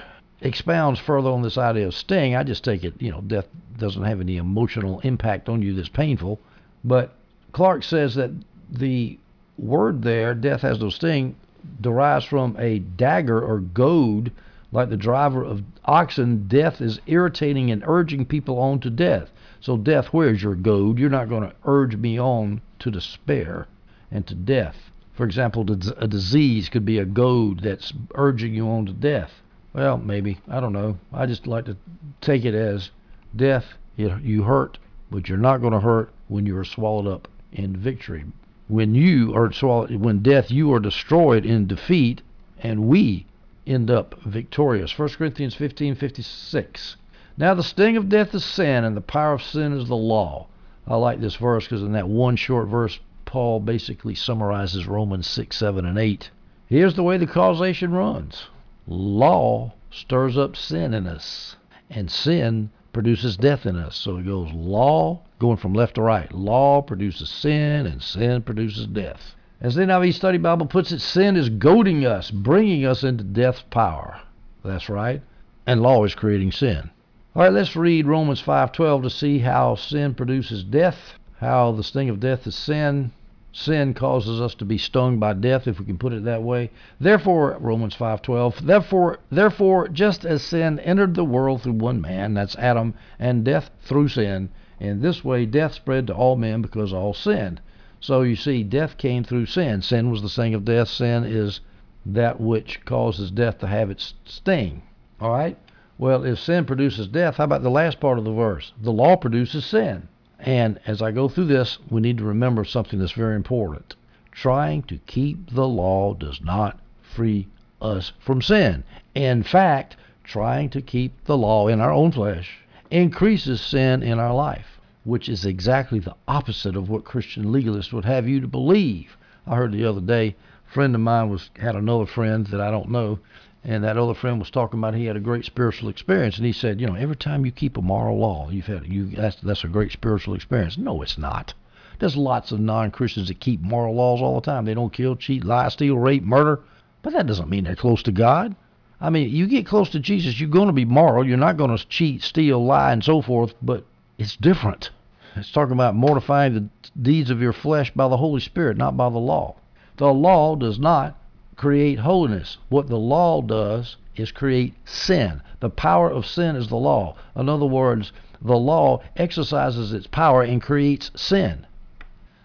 expounds 0.44 1.00
further 1.00 1.30
on 1.30 1.42
this 1.42 1.58
idea 1.58 1.88
of 1.88 1.94
sting. 1.96 2.36
I 2.36 2.44
just 2.44 2.64
take 2.64 2.84
it, 2.84 2.94
you 3.00 3.12
know, 3.12 3.22
death 3.22 3.48
doesn't 3.78 4.04
have 4.04 4.22
any 4.22 4.38
emotional 4.38 5.00
impact 5.00 5.50
on 5.50 5.62
you 5.62 5.74
that's 5.74 5.90
painful, 5.90 6.40
but 6.84 7.16
Clarke 7.52 7.84
says 7.84 8.16
that 8.16 8.32
the 8.70 9.18
word 9.58 10.02
there, 10.02 10.34
death 10.34 10.62
has 10.62 10.80
no 10.80 10.90
sting, 10.90 11.36
derives 11.80 12.26
from 12.26 12.56
a 12.60 12.80
dagger 12.80 13.42
or 13.42 13.60
goad 13.60 14.32
Like 14.74 14.90
the 14.90 14.98
driver 14.98 15.44
of 15.44 15.62
oxen, 15.86 16.48
death 16.48 16.82
is 16.82 17.00
irritating 17.06 17.70
and 17.70 17.84
urging 17.86 18.26
people 18.26 18.58
on 18.58 18.80
to 18.80 18.90
death. 18.90 19.32
So, 19.62 19.78
death, 19.78 20.08
where's 20.08 20.42
your 20.42 20.56
goad? 20.56 20.98
You're 20.98 21.12
not 21.12 21.30
going 21.30 21.44
to 21.44 21.54
urge 21.64 21.96
me 21.96 22.20
on 22.20 22.60
to 22.80 22.90
despair 22.90 23.68
and 24.12 24.26
to 24.26 24.34
death. 24.34 24.90
For 25.14 25.26
example, 25.26 25.64
a 25.98 26.08
disease 26.08 26.70
could 26.70 26.86
be 26.86 26.98
a 26.98 27.06
goad 27.06 27.60
that's 27.60 27.94
urging 28.16 28.56
you 28.56 28.68
on 28.68 28.88
to 28.88 28.94
death. 28.94 29.43
Well, 29.74 29.98
maybe. 29.98 30.38
I 30.48 30.60
don't 30.60 30.72
know. 30.72 31.00
I 31.12 31.26
just 31.26 31.48
like 31.48 31.66
to 31.66 31.76
take 32.22 32.46
it 32.46 32.54
as 32.54 32.92
death, 33.36 33.66
you 33.98 34.44
hurt, 34.44 34.78
but 35.10 35.28
you're 35.28 35.38
not 35.40 35.62
going 35.62 35.74
to 35.74 35.80
hurt 35.80 36.14
when 36.28 36.46
you 36.46 36.56
are 36.58 36.64
swallowed 36.64 37.08
up 37.08 37.28
in 37.52 37.76
victory. 37.76 38.24
When 38.68 38.94
you 38.94 39.36
are 39.36 39.52
swallowed, 39.52 39.96
when 39.96 40.20
death, 40.20 40.52
you 40.52 40.72
are 40.74 40.80
destroyed 40.80 41.44
in 41.44 41.66
defeat, 41.66 42.22
and 42.60 42.88
we 42.88 43.26
end 43.66 43.90
up 43.90 44.14
victorious. 44.22 44.98
1 44.98 45.10
Corinthians 45.10 45.56
15 45.56 45.96
56. 45.96 46.96
Now 47.36 47.56
the 47.56 47.64
sting 47.64 47.98
of 47.98 48.10
death 48.10 48.36
is 48.36 48.46
sin, 48.46 48.84
and 48.84 48.96
the 48.96 49.02
power 49.02 49.34
of 49.34 49.42
sin 49.42 49.74
is 49.74 49.88
the 49.88 49.96
law. 49.96 50.46
I 50.86 50.98
like 50.98 51.20
this 51.20 51.36
verse 51.36 51.64
because 51.64 51.82
in 51.82 51.94
that 51.94 52.08
one 52.08 52.36
short 52.36 52.68
verse, 52.68 53.00
Paul 53.26 53.60
basically 53.60 54.14
summarizes 54.14 54.86
Romans 54.86 55.26
6, 55.28 55.58
7, 55.58 55.84
and 55.84 55.98
8. 55.98 56.30
Here's 56.68 56.94
the 56.94 57.02
way 57.02 57.18
the 57.18 57.26
causation 57.26 57.92
runs 57.92 58.50
law 58.88 59.74
stirs 59.92 60.38
up 60.38 60.56
sin 60.56 60.94
in 60.94 61.08
us, 61.08 61.56
and 61.90 62.10
sin 62.10 62.70
produces 62.92 63.38
death 63.38 63.66
in 63.66 63.76
us. 63.76 63.96
So 63.96 64.18
it 64.18 64.26
goes 64.26 64.52
law, 64.54 65.22
going 65.40 65.58
from 65.58 65.74
left 65.74 65.96
to 65.96 66.02
right. 66.02 66.32
Law 66.32 66.82
produces 66.82 67.30
sin, 67.30 67.86
and 67.86 68.02
sin 68.02 68.42
produces 68.42 68.88
death. 68.88 69.36
As 69.62 69.76
the 69.76 69.84
NIV 69.84 70.14
Study 70.14 70.38
Bible 70.38 70.66
puts 70.66 70.92
it, 70.92 71.00
sin 71.00 71.36
is 71.38 71.50
goading 71.50 72.06
us, 72.06 72.30
bringing 72.32 72.86
us 72.86 73.04
into 73.04 73.24
death's 73.24 73.64
power. 73.70 74.20
That's 74.64 74.90
right. 74.90 75.22
And 75.66 75.82
law 75.82 76.04
is 76.04 76.16
creating 76.16 76.52
sin. 76.52 76.90
All 77.36 77.44
right, 77.44 77.52
let's 77.52 77.76
read 77.76 78.06
Romans 78.06 78.42
5:12 78.42 79.04
to 79.04 79.10
see 79.10 79.40
how 79.40 79.76
sin 79.76 80.14
produces 80.14 80.64
death, 80.64 81.18
how 81.40 81.72
the 81.72 81.84
sting 81.84 82.10
of 82.10 82.20
death 82.20 82.46
is 82.46 82.56
sin. 82.56 83.12
Sin 83.56 83.94
causes 83.94 84.42
us 84.42 84.56
to 84.56 84.66
be 84.66 84.80
stung 84.80 85.20
by 85.20 85.32
death, 85.32 85.68
if 85.68 85.80
we 85.80 85.86
can 85.86 86.00
put 86.00 86.12
it 86.12 86.24
that 86.24 86.42
way. 86.42 86.72
Therefore, 87.00 87.56
Romans 87.60 87.94
5:12, 87.96 88.62
therefore, 88.62 89.20
therefore, 89.30 89.88
just 89.90 90.26
as 90.26 90.42
sin 90.42 90.80
entered 90.80 91.14
the 91.14 91.24
world 91.24 91.62
through 91.62 91.74
one 91.74 92.02
man, 92.02 92.34
that's 92.34 92.56
Adam, 92.56 92.96
and 93.20 93.46
death 93.46 93.70
through 93.80 94.08
sin, 94.08 94.50
in 94.80 95.02
this 95.02 95.24
way 95.24 95.46
death 95.46 95.76
spread 95.76 96.08
to 96.08 96.16
all 96.16 96.36
men 96.36 96.64
because 96.64 96.92
all 96.92 97.14
sinned. 97.14 97.62
So 98.00 98.24
you 98.24 98.36
see, 98.36 98.64
death 98.64 98.98
came 98.98 99.24
through 99.24 99.46
sin. 99.46 99.84
Sin 99.84 100.10
was 100.10 100.24
the 100.24 100.30
sting 100.30 100.56
of 100.56 100.66
death. 100.66 100.88
Sin 100.88 101.24
is 101.24 101.62
that 102.08 102.42
which 102.42 102.84
causes 102.86 103.30
death 103.30 103.60
to 103.60 103.68
have 103.68 103.92
its 103.92 104.16
sting. 104.26 104.82
All 105.22 105.30
right? 105.30 105.60
Well, 106.00 106.26
if 106.26 106.40
sin 106.40 106.66
produces 106.66 107.08
death, 107.08 107.38
how 107.38 107.44
about 107.44 107.62
the 107.62 107.70
last 107.70 108.00
part 108.00 108.18
of 108.18 108.26
the 108.26 108.34
verse? 108.34 108.74
The 108.82 108.92
law 108.92 109.16
produces 109.16 109.64
sin. 109.64 110.08
And 110.44 110.80
as 110.86 111.02
I 111.02 111.12
go 111.12 111.28
through 111.28 111.46
this, 111.46 111.80
we 111.90 112.02
need 112.02 112.20
to 112.20 112.24
remember 112.24 112.64
something 112.64 113.00
that's 113.00 113.14
very 113.14 113.36
important. 113.36 113.96
Trying 114.32 114.84
to 114.84 114.98
keep 115.08 115.52
the 115.52 115.68
law 115.68 116.14
does 116.14 116.42
not 116.42 116.80
free 117.02 117.48
us 117.82 118.14
from 118.20 118.42
sin. 118.42 118.84
In 119.16 119.44
fact, 119.44 119.98
trying 120.24 120.70
to 120.70 120.82
keep 120.82 121.26
the 121.26 121.38
law 121.38 121.68
in 121.68 121.82
our 121.82 121.92
own 121.92 122.12
flesh 122.12 122.60
increases 122.92 123.62
sin 123.62 124.04
in 124.04 124.20
our 124.20 124.34
life 124.34 124.74
which 125.06 125.28
is 125.28 125.46
exactly 125.46 126.00
the 126.00 126.16
opposite 126.28 126.76
of 126.78 126.90
what 126.90 127.04
Christian 127.04 127.46
legalists 127.46 127.92
would 127.92 128.06
have 128.06 128.28
you 128.28 128.40
to 128.40 128.48
believe. 128.48 129.18
I 129.46 129.56
heard 129.56 129.74
the 129.74 129.86
other 129.86 130.00
day, 130.00 130.36
a 130.70 130.74
friend 130.74 130.96
of 130.96 131.02
mine 131.02 131.30
was 131.30 131.50
had 131.58 131.76
another 131.76 132.06
friend 132.06 132.48
that 132.48 132.62
I 132.62 132.72
don't 132.72 132.90
know, 132.90 133.20
and 133.64 133.84
that 133.84 133.98
other 133.98 134.14
friend 134.14 134.40
was 134.40 134.50
talking 134.50 134.80
about 134.80 134.94
he 134.94 135.06
had 135.06 135.16
a 135.16 135.22
great 135.22 135.46
spiritual 135.46 135.90
experience, 135.90 136.38
and 136.38 136.46
he 136.46 136.52
said, 136.52 136.82
you 136.82 136.88
know, 136.88 136.96
every 136.96 137.16
time 137.16 137.46
you 137.46 137.52
keep 137.52 137.78
a 137.78 137.82
moral 137.82 138.18
law, 138.18 138.50
you've 138.50 138.66
had 138.66 138.86
you 138.86 139.06
that's 139.08 139.38
that's 139.38 139.64
a 139.64 139.68
great 139.68 139.92
spiritual 139.92 140.36
experience. 140.36 140.78
No, 140.78 141.02
it's 141.02 141.18
not. 141.18 141.54
There's 142.00 142.18
lots 142.18 142.52
of 142.52 142.60
non-Christians 142.60 143.28
that 143.30 143.40
keep 143.40 143.62
moral 143.62 143.96
laws 143.96 144.22
all 144.22 144.36
the 144.36 144.46
time. 144.46 144.66
They 144.66 144.74
don't 144.74 144.92
kill, 144.92 145.16
cheat, 145.16 145.46
lie, 145.46 145.70
steal, 145.70 145.98
rape, 145.98 146.24
murder, 146.24 146.60
but 147.02 147.14
that 147.14 147.28
doesn't 147.28 147.50
mean 147.50 147.64
they're 147.64 147.76
close 147.76 148.04
to 148.04 148.12
God. 148.12 148.56
I 149.00 149.10
mean, 149.10 149.30
you 149.30 149.48
get 149.48 149.66
close 149.66 149.90
to 149.92 150.00
Jesus, 150.00 150.40
you're 150.40 150.50
going 150.50 150.68
to 150.68 150.74
be 150.74 150.86
moral. 150.86 151.26
You're 151.26 151.38
not 151.38 151.58
going 151.58 151.76
to 151.76 151.88
cheat, 151.88 152.24
steal, 152.24 152.66
lie, 152.66 152.92
and 152.92 153.04
so 153.04 153.22
forth, 153.22 153.54
but 153.62 153.86
it's 154.18 154.36
different. 154.38 154.90
It's 155.36 155.52
talking 155.52 155.74
about 155.74 155.96
mortifying 155.96 156.54
the 156.54 156.70
deeds 157.02 157.30
of 157.30 157.42
your 157.42 157.54
flesh 157.54 157.92
by 157.92 158.08
the 158.08 158.18
Holy 158.18 158.40
Spirit, 158.40 158.78
not 158.78 158.96
by 158.98 159.10
the 159.10 159.18
law. 159.18 159.56
The 159.98 160.14
law 160.14 160.56
does 160.56 160.80
not 160.80 161.18
create 161.56 162.00
holiness. 162.00 162.58
What 162.70 162.88
the 162.88 162.98
law 162.98 163.42
does 163.42 163.98
is 164.16 164.32
create 164.32 164.74
sin. 164.86 165.42
The 165.60 165.70
power 165.70 166.10
of 166.10 166.26
sin 166.26 166.56
is 166.56 166.68
the 166.68 166.76
law. 166.76 167.16
In 167.36 167.50
other 167.50 167.66
words, 167.66 168.12
the 168.42 168.58
law 168.58 169.02
exercises 169.16 169.94
its 169.94 170.08
power 170.08 170.42
and 170.44 170.62
creates 170.62 171.12
sin. 171.16 171.66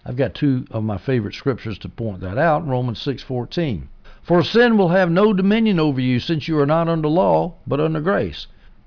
I've 0.04 0.16
got 0.16 0.34
two 0.34 0.64
of 0.70 0.84
my 0.84 0.98
favorite 0.98 1.34
scriptures 1.34 1.78
to 1.78 1.88
point 1.88 2.20
that 2.20 2.38
out. 2.38 2.66
Romans 2.66 3.00
6:14. 3.00 3.88
For 4.22 4.42
sin 4.42 4.78
will 4.78 4.88
have 4.88 5.10
no 5.10 5.32
dominion 5.32 5.80
over 5.80 6.00
you 6.00 6.20
since 6.20 6.48
you 6.48 6.58
are 6.58 6.66
not 6.66 6.88
under 6.88 7.08
law, 7.08 7.54
but 7.66 7.80
under 7.80 8.00
grace 8.00 8.46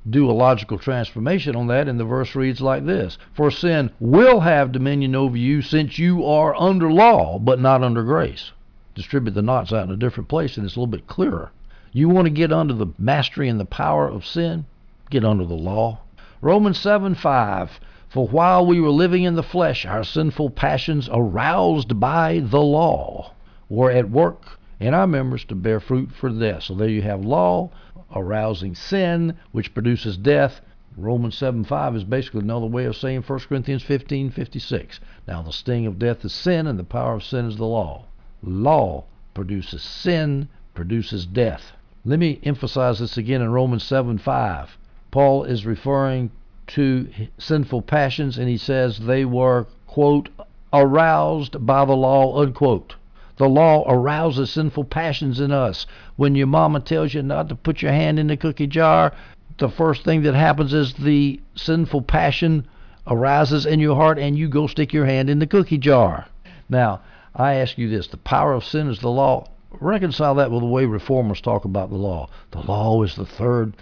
do 0.10 0.30
a 0.30 0.34
logical 0.34 0.80
transformation 0.80 1.56
on 1.56 1.68
that, 1.68 1.88
and 1.88 2.00
the 2.00 2.06
verse 2.06 2.36
reads 2.36 2.60
like 2.60 2.86
this 2.86 3.20
For 3.34 3.52
sin 3.52 3.92
will 4.00 4.40
have 4.40 4.72
dominion 4.72 5.16
over 5.16 5.38
you 5.38 5.62
since 5.62 6.00
you 6.00 6.26
are 6.26 6.56
under 6.56 6.92
law, 6.92 7.38
but 7.38 7.60
not 7.60 7.84
under 7.84 8.04
grace. 8.04 8.52
Distribute 8.94 9.34
the 9.34 9.42
knots 9.42 9.72
out 9.72 9.86
in 9.86 9.92
a 9.92 9.98
different 9.98 10.28
place, 10.28 10.58
and 10.58 10.66
it's 10.66 10.76
a 10.76 10.80
little 10.80 10.88
bit 10.92 11.08
clearer. 11.08 11.52
You 11.94 12.10
want 12.10 12.26
to 12.26 12.30
get 12.30 12.52
under 12.52 12.74
the 12.74 12.88
mastery 12.98 13.48
and 13.50 13.60
the 13.60 13.66
power 13.66 14.08
of 14.08 14.26
sin? 14.26 14.66
Get 15.10 15.26
under 15.26 15.46
the 15.46 15.54
law. 15.54 16.00
Romans 16.42 16.78
7 16.78 17.16
5. 17.16 17.80
For 18.10 18.28
while 18.28 18.66
we 18.66 18.82
were 18.82 18.90
living 18.90 19.24
in 19.24 19.36
the 19.36 19.44
flesh, 19.44 19.86
our 19.86 20.04
sinful 20.04 20.50
passions, 20.50 21.10
aroused 21.12 22.00
by 22.00 22.40
the 22.40 22.62
law, 22.62 23.32
were 23.70 23.92
at 23.92 24.10
work 24.10 24.60
in 24.82 24.94
our 24.94 25.08
members 25.08 25.46
to 25.46 25.56
bear 25.56 25.80
fruit 25.80 26.12
for 26.12 26.30
death. 26.30 26.64
So 26.64 26.74
there 26.74 26.90
you 26.90 27.02
have 27.04 27.24
law, 27.24 27.70
arousing 28.14 28.76
sin, 28.76 29.36
which 29.52 29.74
produces 29.74 30.18
death. 30.18 30.60
Romans 30.98 31.38
7 31.38 31.64
5 31.64 31.96
is 31.96 32.04
basically 32.04 32.42
another 32.42 32.66
way 32.66 32.84
of 32.86 32.98
saying 32.98 33.22
1 33.22 33.40
Corinthians 33.40 33.84
15 33.84 34.32
56. 34.32 35.00
Now, 35.28 35.42
the 35.42 35.54
sting 35.54 35.86
of 35.86 36.00
death 36.00 36.26
is 36.26 36.34
sin, 36.34 36.68
and 36.68 36.78
the 36.78 36.84
power 36.84 37.14
of 37.14 37.24
sin 37.24 37.46
is 37.46 37.56
the 37.56 37.66
law. 37.66 38.06
Law 38.44 39.04
produces 39.34 39.82
sin, 39.82 40.48
produces 40.74 41.26
death. 41.26 41.74
Let 42.04 42.20
me 42.20 42.40
emphasize 42.44 43.00
this 43.00 43.18
again 43.18 43.42
in 43.42 43.52
Romans 43.52 43.84
7 43.84 44.18
5. 44.18 44.78
Paul 45.12 45.44
is 45.44 45.66
referring 45.66 46.32
to 46.68 47.08
sinful 47.38 47.84
passions, 47.84 48.38
and 48.38 48.50
he 48.50 48.58
says 48.58 49.00
they 49.00 49.26
were, 49.26 49.68
quote, 49.88 50.30
aroused 50.74 51.66
by 51.66 51.86
the 51.86 51.96
law, 51.96 52.42
unquote. 52.42 52.96
The 53.38 53.50
law 53.50 53.84
arouses 53.88 54.50
sinful 54.50 54.86
passions 54.86 55.40
in 55.40 55.52
us. 55.52 55.86
When 56.16 56.36
your 56.36 56.48
mama 56.48 56.80
tells 56.80 57.14
you 57.14 57.22
not 57.22 57.50
to 57.50 57.56
put 57.56 57.82
your 57.82 57.92
hand 57.92 58.20
in 58.20 58.28
the 58.28 58.38
cookie 58.38 58.68
jar, 58.68 59.14
the 59.58 59.70
first 59.70 60.04
thing 60.04 60.24
that 60.24 60.34
happens 60.34 60.74
is 60.74 60.94
the 60.94 61.40
sinful 61.56 62.04
passion 62.04 62.66
arises 63.06 63.66
in 63.66 63.80
your 63.80 63.96
heart 63.96 64.18
and 64.18 64.38
you 64.38 64.48
go 64.48 64.68
stick 64.68 64.94
your 64.94 65.06
hand 65.06 65.30
in 65.30 65.40
the 65.40 65.48
cookie 65.48 65.78
jar. 65.78 66.28
Now, 66.70 67.02
I 67.36 67.56
ask 67.56 67.78
you 67.78 67.88
this 67.88 68.08
the 68.08 68.18
power 68.18 68.54
of 68.54 68.66
sin 68.66 68.90
is 68.90 69.00
the 69.00 69.10
law. 69.10 69.48
Reconcile 69.80 70.36
that 70.36 70.52
with 70.52 70.62
the 70.62 70.68
way 70.68 70.86
reformers 70.86 71.40
talk 71.40 71.66
about 71.66 71.90
the 71.90 71.96
law. 71.96 72.30
The 72.52 72.62
law 72.62 73.02
is 73.04 73.16
the 73.16 73.26
third 73.26 73.74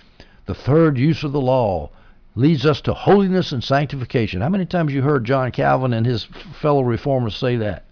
the 0.45 0.53
third 0.55 0.97
use 0.97 1.23
of 1.23 1.31
the 1.31 1.41
law 1.41 1.89
leads 2.35 2.65
us 2.65 2.81
to 2.81 2.93
holiness 2.93 3.51
and 3.51 3.63
sanctification. 3.63 4.41
How 4.41 4.49
many 4.49 4.65
times 4.65 4.93
you 4.93 5.01
heard 5.01 5.25
John 5.25 5.51
Calvin 5.51 5.93
and 5.93 6.05
his 6.05 6.23
fellow 6.61 6.83
reformers 6.83 7.35
say 7.35 7.57
that? 7.57 7.85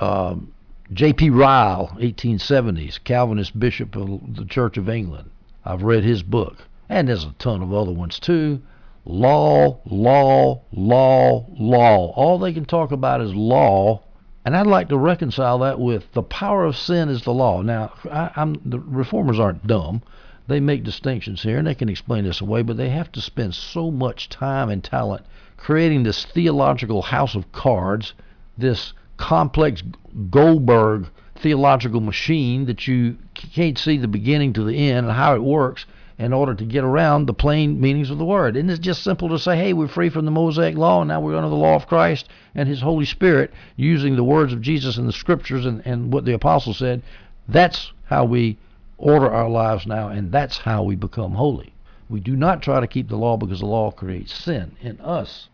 Um, 0.00 0.52
J.C. 0.92 1.30
Ryle, 1.30 1.96
1870s, 2.00 3.02
Calvinist 3.04 3.58
bishop 3.58 3.94
of 3.96 4.36
the 4.36 4.44
Church 4.44 4.76
of 4.76 4.88
England. 4.88 5.30
I've 5.64 5.82
read 5.82 6.02
his 6.02 6.22
book, 6.22 6.58
and 6.88 7.08
there's 7.08 7.24
a 7.24 7.34
ton 7.38 7.62
of 7.62 7.72
other 7.72 7.92
ones 7.92 8.18
too. 8.18 8.60
Law, 9.04 9.80
law, 9.84 10.62
law, 10.72 11.46
law. 11.58 12.12
All 12.16 12.38
they 12.38 12.52
can 12.52 12.64
talk 12.64 12.92
about 12.92 13.20
is 13.20 13.34
law, 13.34 14.02
and 14.50 14.56
I'd 14.56 14.66
like 14.66 14.88
to 14.88 14.98
reconcile 14.98 15.60
that 15.60 15.78
with 15.78 16.10
the 16.12 16.24
power 16.24 16.64
of 16.64 16.76
sin 16.76 17.08
is 17.08 17.22
the 17.22 17.32
law. 17.32 17.62
Now, 17.62 17.92
I, 18.10 18.52
the 18.64 18.80
reformers 18.80 19.38
aren't 19.38 19.64
dumb. 19.64 20.02
They 20.48 20.58
make 20.58 20.82
distinctions 20.82 21.44
here, 21.44 21.58
and 21.58 21.68
they 21.68 21.74
can 21.76 21.88
explain 21.88 22.24
this 22.24 22.40
away, 22.40 22.62
but 22.62 22.76
they 22.76 22.88
have 22.88 23.12
to 23.12 23.20
spend 23.20 23.54
so 23.54 23.92
much 23.92 24.28
time 24.28 24.68
and 24.68 24.82
talent 24.82 25.24
creating 25.56 26.02
this 26.02 26.24
theological 26.24 27.00
house 27.00 27.36
of 27.36 27.52
cards, 27.52 28.12
this 28.58 28.92
complex 29.18 29.84
Goldberg 30.30 31.06
theological 31.36 32.00
machine 32.00 32.66
that 32.66 32.88
you 32.88 33.18
can't 33.34 33.78
see 33.78 33.98
the 33.98 34.08
beginning 34.08 34.52
to 34.54 34.64
the 34.64 34.90
end 34.90 35.06
and 35.06 35.14
how 35.14 35.36
it 35.36 35.44
works 35.44 35.86
in 36.20 36.34
order 36.34 36.54
to 36.54 36.66
get 36.66 36.84
around 36.84 37.24
the 37.24 37.32
plain 37.32 37.80
meanings 37.80 38.10
of 38.10 38.18
the 38.18 38.24
word. 38.26 38.54
Isn't 38.54 38.68
it 38.68 38.82
just 38.82 39.02
simple 39.02 39.30
to 39.30 39.38
say, 39.38 39.56
hey, 39.56 39.72
we're 39.72 39.88
free 39.88 40.10
from 40.10 40.26
the 40.26 40.30
Mosaic 40.30 40.76
law 40.76 41.00
and 41.00 41.08
now 41.08 41.18
we're 41.18 41.34
under 41.34 41.48
the 41.48 41.54
law 41.54 41.76
of 41.76 41.86
Christ 41.86 42.28
and 42.54 42.68
His 42.68 42.82
Holy 42.82 43.06
Spirit 43.06 43.50
using 43.76 44.16
the 44.16 44.22
words 44.22 44.52
of 44.52 44.60
Jesus 44.60 44.98
and 44.98 45.08
the 45.08 45.14
scriptures 45.14 45.64
and, 45.64 45.80
and 45.86 46.12
what 46.12 46.26
the 46.26 46.34
apostles 46.34 46.76
said? 46.76 47.00
That's 47.48 47.92
how 48.04 48.26
we 48.26 48.58
order 48.98 49.30
our 49.30 49.48
lives 49.48 49.86
now, 49.86 50.08
and 50.08 50.30
that's 50.30 50.58
how 50.58 50.82
we 50.82 50.94
become 50.94 51.32
holy. 51.32 51.72
We 52.10 52.20
do 52.20 52.36
not 52.36 52.60
try 52.60 52.80
to 52.80 52.86
keep 52.86 53.08
the 53.08 53.16
law 53.16 53.38
because 53.38 53.60
the 53.60 53.66
law 53.66 53.90
creates 53.90 54.34
sin 54.34 54.76
in 54.82 55.00
us. 55.00 55.48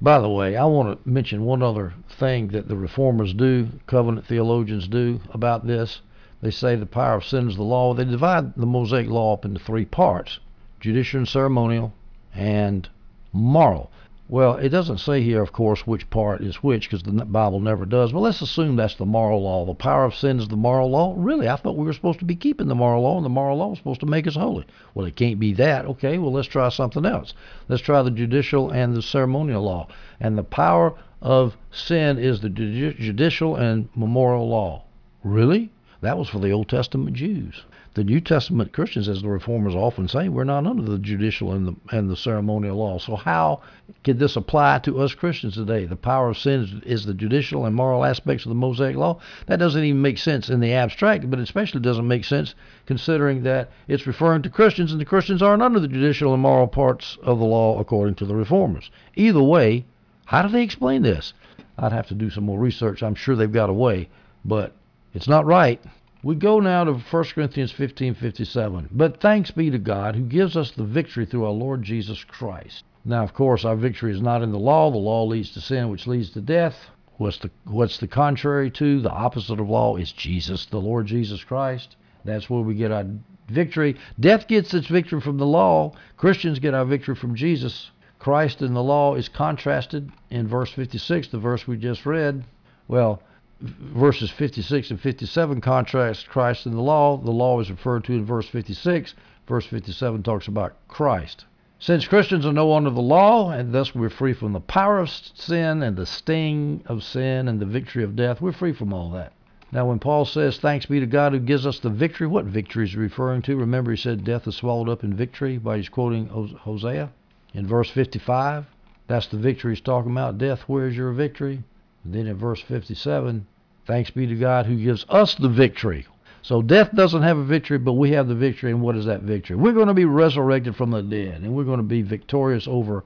By 0.00 0.20
the 0.20 0.30
way, 0.30 0.54
I 0.56 0.64
want 0.66 1.02
to 1.02 1.10
mention 1.10 1.44
one 1.44 1.60
other 1.60 1.92
thing 2.08 2.48
that 2.48 2.68
the 2.68 2.76
reformers 2.76 3.34
do, 3.34 3.66
covenant 3.88 4.28
theologians 4.28 4.86
do 4.86 5.20
about 5.32 5.66
this. 5.66 6.02
They 6.40 6.50
say 6.50 6.76
the 6.76 6.86
power 6.86 7.16
of 7.16 7.24
sin 7.24 7.48
is 7.48 7.56
the 7.56 7.62
law. 7.62 7.94
They 7.94 8.04
divide 8.04 8.54
the 8.54 8.66
Mosaic 8.66 9.08
law 9.08 9.34
up 9.34 9.44
into 9.44 9.58
three 9.58 9.84
parts 9.84 10.38
judicial 10.80 11.18
and 11.18 11.28
ceremonial, 11.28 11.92
and 12.34 12.88
moral. 13.32 13.90
Well, 14.28 14.56
it 14.56 14.68
doesn't 14.68 14.98
say 14.98 15.22
here, 15.22 15.40
of 15.40 15.52
course, 15.52 15.86
which 15.86 16.10
part 16.10 16.42
is 16.42 16.62
which 16.62 16.88
because 16.88 17.02
the 17.02 17.24
Bible 17.24 17.60
never 17.60 17.86
does. 17.86 18.12
But 18.12 18.20
let's 18.20 18.42
assume 18.42 18.76
that's 18.76 18.94
the 18.94 19.06
moral 19.06 19.42
law. 19.42 19.64
The 19.64 19.74
power 19.74 20.04
of 20.04 20.14
sin 20.14 20.38
is 20.38 20.48
the 20.48 20.56
moral 20.56 20.90
law. 20.90 21.14
Really, 21.16 21.48
I 21.48 21.56
thought 21.56 21.76
we 21.76 21.86
were 21.86 21.94
supposed 21.94 22.18
to 22.18 22.26
be 22.26 22.36
keeping 22.36 22.68
the 22.68 22.74
moral 22.74 23.02
law, 23.02 23.16
and 23.16 23.24
the 23.24 23.30
moral 23.30 23.56
law 23.56 23.68
was 23.68 23.78
supposed 23.78 24.00
to 24.00 24.06
make 24.06 24.26
us 24.26 24.36
holy. 24.36 24.66
Well, 24.94 25.06
it 25.06 25.16
can't 25.16 25.40
be 25.40 25.54
that. 25.54 25.86
Okay, 25.86 26.18
well, 26.18 26.30
let's 26.30 26.46
try 26.46 26.68
something 26.68 27.06
else. 27.06 27.32
Let's 27.68 27.82
try 27.82 28.02
the 28.02 28.10
judicial 28.10 28.70
and 28.70 28.94
the 28.94 29.02
ceremonial 29.02 29.62
law. 29.62 29.88
And 30.20 30.36
the 30.36 30.44
power 30.44 30.94
of 31.22 31.56
sin 31.72 32.18
is 32.18 32.42
the 32.42 32.50
judicial 32.50 33.56
and 33.56 33.88
memorial 33.96 34.48
law. 34.48 34.84
Really? 35.24 35.70
That 36.00 36.18
was 36.18 36.28
for 36.28 36.38
the 36.38 36.52
Old 36.52 36.68
Testament 36.68 37.16
Jews 37.16 37.64
the 37.98 38.04
New 38.04 38.20
Testament 38.20 38.72
Christians, 38.72 39.08
as 39.08 39.22
the 39.22 39.28
reformers 39.28 39.74
often 39.74 40.06
say, 40.06 40.28
we're 40.28 40.44
not 40.44 40.68
under 40.68 40.84
the 40.84 41.00
judicial 41.00 41.52
and 41.52 41.66
the 41.66 41.74
and 41.90 42.08
the 42.08 42.16
ceremonial 42.16 42.76
law. 42.76 42.98
So 42.98 43.16
how 43.16 43.62
could 44.04 44.20
this 44.20 44.36
apply 44.36 44.78
to 44.84 45.00
us 45.00 45.14
Christians 45.14 45.54
today? 45.54 45.84
The 45.84 45.96
power 45.96 46.28
of 46.28 46.38
sin 46.38 46.60
is, 46.60 47.00
is 47.00 47.06
the 47.06 47.12
judicial 47.14 47.66
and 47.66 47.74
moral 47.74 48.04
aspects 48.04 48.44
of 48.44 48.50
the 48.50 48.54
Mosaic 48.54 48.94
law. 48.94 49.18
That 49.46 49.58
doesn't 49.58 49.82
even 49.82 50.00
make 50.00 50.18
sense 50.18 50.48
in 50.48 50.60
the 50.60 50.74
abstract, 50.74 51.28
but 51.28 51.40
especially 51.40 51.80
doesn't 51.80 52.06
make 52.06 52.24
sense 52.24 52.54
considering 52.86 53.42
that 53.42 53.68
it's 53.88 54.06
referring 54.06 54.42
to 54.42 54.48
Christians, 54.48 54.92
and 54.92 55.00
the 55.00 55.04
Christians 55.04 55.42
aren't 55.42 55.64
under 55.64 55.80
the 55.80 55.88
judicial 55.88 56.32
and 56.32 56.40
moral 56.40 56.68
parts 56.68 57.18
of 57.24 57.40
the 57.40 57.44
law 57.44 57.80
according 57.80 58.14
to 58.14 58.26
the 58.26 58.36
reformers. 58.36 58.92
Either 59.16 59.42
way, 59.42 59.84
how 60.26 60.42
do 60.42 60.48
they 60.50 60.62
explain 60.62 61.02
this? 61.02 61.32
I'd 61.76 61.90
have 61.90 62.06
to 62.06 62.14
do 62.14 62.30
some 62.30 62.44
more 62.44 62.60
research. 62.60 63.02
I'm 63.02 63.16
sure 63.16 63.34
they've 63.34 63.50
got 63.50 63.70
a 63.70 63.72
way, 63.72 64.08
but 64.44 64.76
it's 65.14 65.28
not 65.28 65.46
right. 65.46 65.80
We 66.22 66.34
go 66.34 66.58
now 66.60 66.84
to 66.84 66.94
1 66.94 67.24
Corinthians 67.34 67.72
15:57. 67.72 68.88
But 68.90 69.20
thanks 69.20 69.50
be 69.50 69.70
to 69.70 69.78
God 69.78 70.16
who 70.16 70.24
gives 70.24 70.56
us 70.56 70.72
the 70.72 70.84
victory 70.84 71.24
through 71.24 71.44
our 71.44 71.52
Lord 71.52 71.82
Jesus 71.82 72.24
Christ. 72.24 72.84
Now, 73.04 73.22
of 73.22 73.32
course, 73.32 73.64
our 73.64 73.76
victory 73.76 74.12
is 74.12 74.20
not 74.20 74.42
in 74.42 74.52
the 74.52 74.58
law. 74.58 74.90
The 74.90 74.98
law 74.98 75.24
leads 75.24 75.52
to 75.52 75.60
sin, 75.60 75.88
which 75.88 76.06
leads 76.06 76.30
to 76.30 76.40
death. 76.40 76.90
What's 77.16 77.38
the 77.38 77.50
what's 77.64 77.98
the 77.98 78.08
contrary 78.08 78.70
to? 78.72 79.00
The 79.00 79.10
opposite 79.10 79.60
of 79.60 79.70
law 79.70 79.96
is 79.96 80.12
Jesus, 80.12 80.66
the 80.66 80.80
Lord 80.80 81.06
Jesus 81.06 81.42
Christ. 81.42 81.96
That's 82.24 82.50
where 82.50 82.62
we 82.62 82.74
get 82.74 82.92
our 82.92 83.06
victory. 83.48 83.96
Death 84.20 84.46
gets 84.46 84.74
its 84.74 84.88
victory 84.88 85.20
from 85.20 85.38
the 85.38 85.46
law. 85.46 85.92
Christians 86.16 86.58
get 86.58 86.74
our 86.74 86.84
victory 86.84 87.14
from 87.14 87.34
Jesus. 87.34 87.90
Christ 88.18 88.60
and 88.60 88.74
the 88.74 88.82
law 88.82 89.14
is 89.14 89.28
contrasted 89.28 90.10
in 90.30 90.48
verse 90.48 90.70
56, 90.72 91.28
the 91.28 91.38
verse 91.38 91.66
we 91.66 91.76
just 91.76 92.04
read. 92.04 92.44
Well, 92.88 93.22
verses 93.60 94.30
56 94.30 94.90
and 94.90 95.00
57 95.00 95.60
contrast 95.60 96.28
Christ 96.28 96.66
and 96.66 96.76
the 96.76 96.80
law. 96.80 97.16
The 97.16 97.30
law 97.30 97.60
is 97.60 97.70
referred 97.70 98.04
to 98.04 98.12
in 98.12 98.24
verse 98.24 98.48
56. 98.48 99.14
Verse 99.46 99.66
57 99.66 100.22
talks 100.22 100.46
about 100.46 100.76
Christ. 100.88 101.44
Since 101.80 102.08
Christians 102.08 102.44
are 102.44 102.52
no 102.52 102.68
longer 102.68 102.88
under 102.88 102.94
the 102.94 103.06
law, 103.06 103.50
and 103.50 103.72
thus 103.72 103.94
we're 103.94 104.10
free 104.10 104.32
from 104.32 104.52
the 104.52 104.60
power 104.60 104.98
of 104.98 105.10
sin 105.10 105.82
and 105.82 105.96
the 105.96 106.06
sting 106.06 106.82
of 106.86 107.04
sin 107.04 107.46
and 107.46 107.60
the 107.60 107.66
victory 107.66 108.02
of 108.02 108.16
death, 108.16 108.40
we're 108.40 108.52
free 108.52 108.72
from 108.72 108.92
all 108.92 109.10
that. 109.10 109.32
Now, 109.70 109.86
when 109.86 109.98
Paul 109.98 110.24
says, 110.24 110.58
Thanks 110.58 110.86
be 110.86 110.98
to 110.98 111.06
God 111.06 111.32
who 111.32 111.38
gives 111.38 111.66
us 111.66 111.78
the 111.78 111.90
victory, 111.90 112.26
what 112.26 112.46
victory 112.46 112.84
is 112.84 112.92
he 112.92 112.98
referring 112.98 113.42
to? 113.42 113.56
Remember, 113.56 113.90
he 113.90 113.96
said, 113.96 114.24
Death 114.24 114.48
is 114.48 114.56
swallowed 114.56 114.88
up 114.88 115.04
in 115.04 115.14
victory 115.14 115.58
by 115.58 115.76
he's 115.76 115.88
quoting 115.88 116.26
Hosea 116.28 117.10
in 117.54 117.66
verse 117.66 117.90
55. 117.90 118.66
That's 119.06 119.28
the 119.28 119.36
victory 119.36 119.72
he's 119.74 119.80
talking 119.80 120.10
about. 120.12 120.38
Death, 120.38 120.62
where's 120.66 120.96
your 120.96 121.12
victory? 121.12 121.62
And 122.08 122.14
then 122.14 122.26
in 122.26 122.38
verse 122.38 122.62
57, 122.62 123.46
thanks 123.86 124.08
be 124.08 124.26
to 124.26 124.34
God 124.34 124.64
who 124.64 124.82
gives 124.82 125.04
us 125.10 125.34
the 125.34 125.50
victory. 125.50 126.06
So 126.40 126.62
death 126.62 126.94
doesn't 126.94 127.20
have 127.20 127.36
a 127.36 127.44
victory, 127.44 127.76
but 127.76 127.92
we 127.92 128.12
have 128.12 128.28
the 128.28 128.34
victory. 128.34 128.70
And 128.70 128.80
what 128.80 128.96
is 128.96 129.04
that 129.04 129.24
victory? 129.24 129.56
We're 129.56 129.74
going 129.74 129.88
to 129.88 129.94
be 129.94 130.06
resurrected 130.06 130.74
from 130.74 130.90
the 130.90 131.02
dead, 131.02 131.42
and 131.42 131.54
we're 131.54 131.64
going 131.64 131.80
to 131.80 131.82
be 131.82 132.00
victorious 132.00 132.66
over 132.66 133.04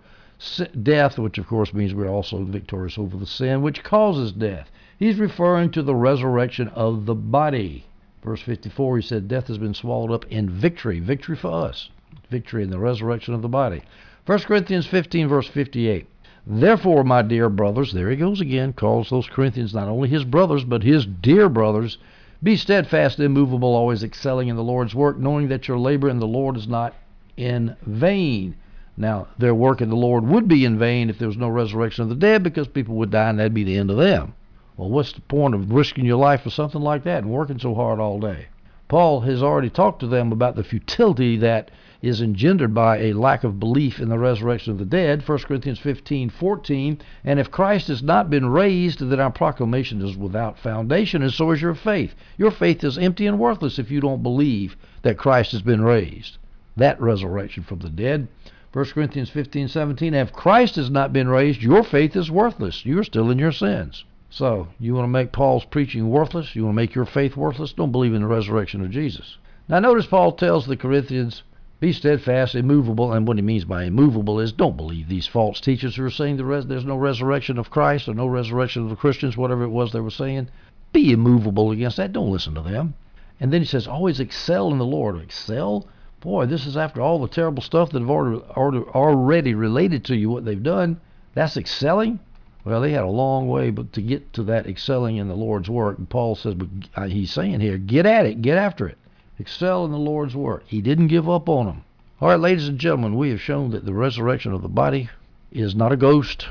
death, 0.84 1.18
which 1.18 1.36
of 1.38 1.48
course 1.48 1.74
means 1.74 1.94
we're 1.94 2.06
also 2.06 2.44
victorious 2.44 2.96
over 2.96 3.16
the 3.16 3.26
sin 3.26 3.60
which 3.60 3.82
causes 3.82 4.30
death. 4.30 4.70
He's 5.00 5.18
referring 5.18 5.72
to 5.72 5.82
the 5.82 5.96
resurrection 5.96 6.68
of 6.68 7.04
the 7.04 7.16
body. 7.16 7.84
Verse 8.22 8.42
54, 8.42 8.98
he 8.98 9.02
said, 9.02 9.26
Death 9.26 9.48
has 9.48 9.58
been 9.58 9.74
swallowed 9.74 10.12
up 10.12 10.26
in 10.30 10.48
victory. 10.48 11.00
Victory 11.00 11.34
for 11.34 11.66
us. 11.66 11.90
Victory 12.30 12.62
in 12.62 12.70
the 12.70 12.78
resurrection 12.78 13.34
of 13.34 13.42
the 13.42 13.48
body. 13.48 13.82
1 14.26 14.38
Corinthians 14.42 14.86
15, 14.86 15.26
verse 15.26 15.48
58. 15.48 16.06
Therefore, 16.46 17.04
my 17.04 17.22
dear 17.22 17.48
brothers, 17.48 17.92
there 17.92 18.10
he 18.10 18.16
goes 18.16 18.40
again, 18.40 18.72
calls 18.72 19.10
those 19.10 19.28
Corinthians 19.28 19.72
not 19.72 19.88
only 19.88 20.08
his 20.08 20.24
brothers, 20.24 20.64
but 20.64 20.82
his 20.82 21.06
dear 21.06 21.48
brothers. 21.48 21.98
Be 22.42 22.56
steadfast, 22.56 23.20
immovable, 23.20 23.76
always 23.76 24.02
excelling 24.02 24.48
in 24.48 24.56
the 24.56 24.64
Lord's 24.64 24.94
work, 24.94 25.18
knowing 25.18 25.48
that 25.48 25.68
your 25.68 25.78
labor 25.78 26.08
in 26.08 26.18
the 26.18 26.26
Lord 26.26 26.56
is 26.56 26.66
not 26.66 26.94
in 27.36 27.76
vain. 27.82 28.56
Now, 28.96 29.28
their 29.38 29.54
work 29.54 29.80
in 29.80 29.88
the 29.88 29.96
Lord 29.96 30.26
would 30.26 30.48
be 30.48 30.64
in 30.64 30.78
vain 30.78 31.08
if 31.08 31.18
there 31.18 31.28
was 31.28 31.36
no 31.36 31.48
resurrection 31.48 32.02
of 32.02 32.08
the 32.08 32.16
dead, 32.16 32.42
because 32.42 32.66
people 32.66 32.96
would 32.96 33.10
die 33.10 33.30
and 33.30 33.38
that'd 33.38 33.54
be 33.54 33.62
the 33.62 33.76
end 33.76 33.90
of 33.90 33.96
them. 33.96 34.34
Well, 34.76 34.90
what's 34.90 35.12
the 35.12 35.20
point 35.20 35.54
of 35.54 35.70
risking 35.70 36.04
your 36.04 36.16
life 36.16 36.42
for 36.42 36.50
something 36.50 36.80
like 36.80 37.04
that 37.04 37.22
and 37.22 37.32
working 37.32 37.60
so 37.60 37.74
hard 37.74 38.00
all 38.00 38.18
day? 38.18 38.46
Paul 38.88 39.20
has 39.20 39.42
already 39.42 39.70
talked 39.70 40.00
to 40.00 40.06
them 40.06 40.32
about 40.32 40.56
the 40.56 40.64
futility 40.64 41.36
that 41.36 41.70
is 42.02 42.20
engendered 42.20 42.74
by 42.74 42.98
a 42.98 43.12
lack 43.12 43.44
of 43.44 43.60
belief 43.60 44.00
in 44.00 44.08
the 44.08 44.18
resurrection 44.18 44.72
of 44.72 44.78
the 44.78 44.84
dead, 44.84 45.22
1 45.22 45.38
Corinthians 45.44 45.78
15:14, 45.78 46.98
and 47.24 47.38
if 47.38 47.50
Christ 47.50 47.86
has 47.86 48.02
not 48.02 48.28
been 48.28 48.46
raised, 48.46 48.98
then 48.98 49.20
our 49.20 49.30
proclamation 49.30 50.02
is 50.02 50.16
without 50.16 50.58
foundation, 50.58 51.22
and 51.22 51.32
so 51.32 51.52
is 51.52 51.62
your 51.62 51.74
faith. 51.74 52.16
Your 52.36 52.50
faith 52.50 52.82
is 52.82 52.98
empty 52.98 53.26
and 53.28 53.38
worthless 53.38 53.78
if 53.78 53.88
you 53.88 54.00
don't 54.00 54.22
believe 54.22 54.76
that 55.02 55.16
Christ 55.16 55.52
has 55.52 55.62
been 55.62 55.82
raised. 55.82 56.38
That 56.76 57.00
resurrection 57.00 57.62
from 57.62 57.78
the 57.78 57.88
dead. 57.88 58.26
1 58.72 58.84
Corinthians 58.86 59.30
15:17, 59.30 60.12
if 60.12 60.32
Christ 60.32 60.74
has 60.76 60.90
not 60.90 61.12
been 61.12 61.28
raised, 61.28 61.62
your 61.62 61.84
faith 61.84 62.16
is 62.16 62.30
worthless. 62.30 62.84
You're 62.84 63.04
still 63.04 63.30
in 63.30 63.38
your 63.38 63.52
sins. 63.52 64.04
So, 64.28 64.68
you 64.80 64.94
want 64.94 65.04
to 65.04 65.08
make 65.08 65.30
Paul's 65.30 65.66
preaching 65.66 66.08
worthless? 66.08 66.56
You 66.56 66.64
want 66.64 66.72
to 66.72 66.82
make 66.82 66.94
your 66.94 67.04
faith 67.04 67.36
worthless? 67.36 67.74
Don't 67.74 67.92
believe 67.92 68.14
in 68.14 68.22
the 68.22 68.28
resurrection 68.28 68.80
of 68.80 68.90
Jesus. 68.90 69.36
Now, 69.68 69.78
notice 69.78 70.06
Paul 70.06 70.32
tells 70.32 70.66
the 70.66 70.76
Corinthians 70.76 71.42
be 71.82 71.92
steadfast, 71.92 72.54
immovable, 72.54 73.12
and 73.12 73.26
what 73.26 73.36
he 73.36 73.42
means 73.42 73.64
by 73.64 73.82
immovable 73.82 74.38
is 74.38 74.52
don't 74.52 74.76
believe 74.76 75.08
these 75.08 75.26
false 75.26 75.60
teachers 75.60 75.96
who 75.96 76.04
are 76.04 76.10
saying 76.10 76.36
the 76.36 76.44
res- 76.44 76.64
there's 76.64 76.84
no 76.84 76.96
resurrection 76.96 77.58
of 77.58 77.70
Christ 77.70 78.06
or 78.06 78.14
no 78.14 78.28
resurrection 78.28 78.84
of 78.84 78.88
the 78.90 78.94
Christians, 78.94 79.36
whatever 79.36 79.64
it 79.64 79.68
was 79.68 79.90
they 79.90 79.98
were 79.98 80.08
saying. 80.08 80.48
Be 80.92 81.10
immovable 81.10 81.72
against 81.72 81.96
that. 81.96 82.12
Don't 82.12 82.30
listen 82.30 82.54
to 82.54 82.60
them. 82.60 82.94
And 83.40 83.52
then 83.52 83.62
he 83.62 83.66
says, 83.66 83.88
always 83.88 84.20
excel 84.20 84.70
in 84.70 84.78
the 84.78 84.84
Lord. 84.84 85.20
Excel? 85.20 85.88
Boy, 86.20 86.46
this 86.46 86.66
is 86.66 86.76
after 86.76 87.00
all 87.00 87.18
the 87.18 87.26
terrible 87.26 87.64
stuff 87.64 87.90
that 87.90 88.00
have 88.00 88.10
already, 88.10 88.84
already 88.90 89.54
related 89.54 90.04
to 90.04 90.14
you, 90.14 90.30
what 90.30 90.44
they've 90.44 90.62
done. 90.62 91.00
That's 91.34 91.56
excelling? 91.56 92.20
Well, 92.64 92.80
they 92.80 92.92
had 92.92 93.02
a 93.02 93.08
long 93.08 93.48
way 93.48 93.70
but 93.70 93.92
to 93.94 94.02
get 94.02 94.32
to 94.34 94.44
that 94.44 94.68
excelling 94.68 95.16
in 95.16 95.26
the 95.26 95.34
Lord's 95.34 95.68
work. 95.68 95.98
And 95.98 96.08
Paul 96.08 96.36
says, 96.36 96.54
but 96.54 96.68
uh, 96.94 97.08
he's 97.08 97.32
saying 97.32 97.58
here, 97.58 97.76
get 97.76 98.06
at 98.06 98.24
it, 98.24 98.40
get 98.40 98.56
after 98.56 98.86
it 98.86 98.98
excel 99.42 99.84
in 99.84 99.90
the 99.90 99.98
Lord's 99.98 100.34
work. 100.34 100.62
He 100.66 100.80
didn't 100.80 101.08
give 101.08 101.28
up 101.28 101.48
on 101.48 101.66
them. 101.66 101.84
All 102.20 102.28
right, 102.28 102.38
ladies 102.38 102.68
and 102.68 102.78
gentlemen, 102.78 103.16
we 103.16 103.30
have 103.30 103.40
shown 103.40 103.72
that 103.72 103.84
the 103.84 103.92
resurrection 103.92 104.52
of 104.52 104.62
the 104.62 104.68
body 104.68 105.10
is 105.50 105.74
not 105.74 105.92
a 105.92 105.96
ghost. 105.96 106.46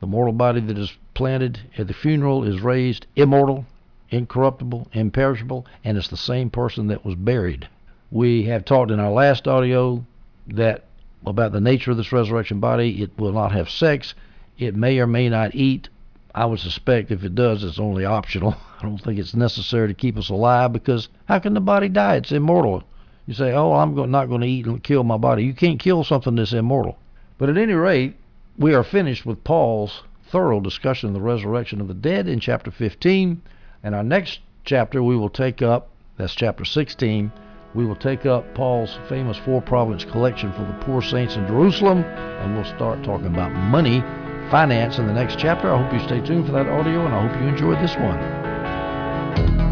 The 0.00 0.06
mortal 0.06 0.34
body 0.34 0.60
that 0.60 0.76
is 0.76 0.96
planted 1.14 1.60
at 1.78 1.88
the 1.88 1.94
funeral 1.94 2.44
is 2.44 2.60
raised 2.60 3.06
immortal, 3.16 3.64
incorruptible, 4.10 4.88
imperishable, 4.92 5.66
and 5.82 5.96
it's 5.96 6.08
the 6.08 6.16
same 6.16 6.50
person 6.50 6.88
that 6.88 7.04
was 7.04 7.14
buried. 7.14 7.66
We 8.10 8.44
have 8.44 8.66
talked 8.66 8.90
in 8.90 9.00
our 9.00 9.10
last 9.10 9.48
audio 9.48 10.04
that 10.46 10.84
about 11.26 11.52
the 11.52 11.60
nature 11.60 11.92
of 11.92 11.96
this 11.96 12.12
resurrection 12.12 12.60
body. 12.60 13.02
It 13.02 13.18
will 13.18 13.32
not 13.32 13.52
have 13.52 13.70
sex. 13.70 14.14
It 14.58 14.76
may 14.76 14.98
or 14.98 15.06
may 15.06 15.30
not 15.30 15.54
eat. 15.54 15.88
I 16.34 16.46
would 16.46 16.58
suspect 16.58 17.12
if 17.12 17.22
it 17.22 17.36
does, 17.36 17.62
it's 17.62 17.78
only 17.78 18.04
optional. 18.04 18.56
I 18.80 18.82
don't 18.82 18.98
think 18.98 19.20
it's 19.20 19.34
necessary 19.34 19.88
to 19.88 19.94
keep 19.94 20.16
us 20.16 20.30
alive 20.30 20.72
because 20.72 21.08
how 21.26 21.38
can 21.38 21.54
the 21.54 21.60
body 21.60 21.88
die? 21.88 22.16
It's 22.16 22.32
immortal. 22.32 22.82
You 23.26 23.34
say, 23.34 23.52
oh, 23.52 23.72
I'm 23.72 23.94
not 24.10 24.26
going 24.26 24.40
to 24.40 24.46
eat 24.46 24.66
and 24.66 24.82
kill 24.82 25.04
my 25.04 25.16
body. 25.16 25.44
You 25.44 25.54
can't 25.54 25.78
kill 25.78 26.02
something 26.02 26.34
that's 26.34 26.52
immortal. 26.52 26.98
But 27.38 27.48
at 27.50 27.56
any 27.56 27.72
rate, 27.72 28.16
we 28.58 28.74
are 28.74 28.82
finished 28.82 29.24
with 29.24 29.44
Paul's 29.44 30.02
thorough 30.28 30.60
discussion 30.60 31.08
of 31.08 31.14
the 31.14 31.20
resurrection 31.20 31.80
of 31.80 31.88
the 31.88 31.94
dead 31.94 32.28
in 32.28 32.40
chapter 32.40 32.70
15. 32.70 33.40
And 33.82 33.94
our 33.94 34.04
next 34.04 34.40
chapter 34.64 35.02
we 35.02 35.16
will 35.16 35.30
take 35.30 35.62
up, 35.62 35.90
that's 36.18 36.34
chapter 36.34 36.64
16, 36.64 37.30
we 37.74 37.86
will 37.86 37.96
take 37.96 38.26
up 38.26 38.54
Paul's 38.54 38.98
famous 39.08 39.36
four 39.38 39.62
province 39.62 40.04
collection 40.04 40.52
for 40.52 40.62
the 40.62 40.84
poor 40.84 41.00
saints 41.00 41.36
in 41.36 41.46
Jerusalem, 41.46 42.04
and 42.04 42.54
we'll 42.54 42.64
start 42.64 43.02
talking 43.04 43.26
about 43.26 43.52
money 43.52 44.02
finance 44.50 44.98
in 44.98 45.06
the 45.06 45.12
next 45.12 45.38
chapter. 45.38 45.72
I 45.72 45.82
hope 45.82 45.92
you 45.92 46.00
stay 46.06 46.20
tuned 46.20 46.46
for 46.46 46.52
that 46.52 46.66
audio, 46.68 47.06
and 47.06 47.14
I 47.14 47.26
hope 47.26 47.40
you 47.40 47.48
enjoy 47.48 47.80
this 47.80 47.96
one. 47.96 49.63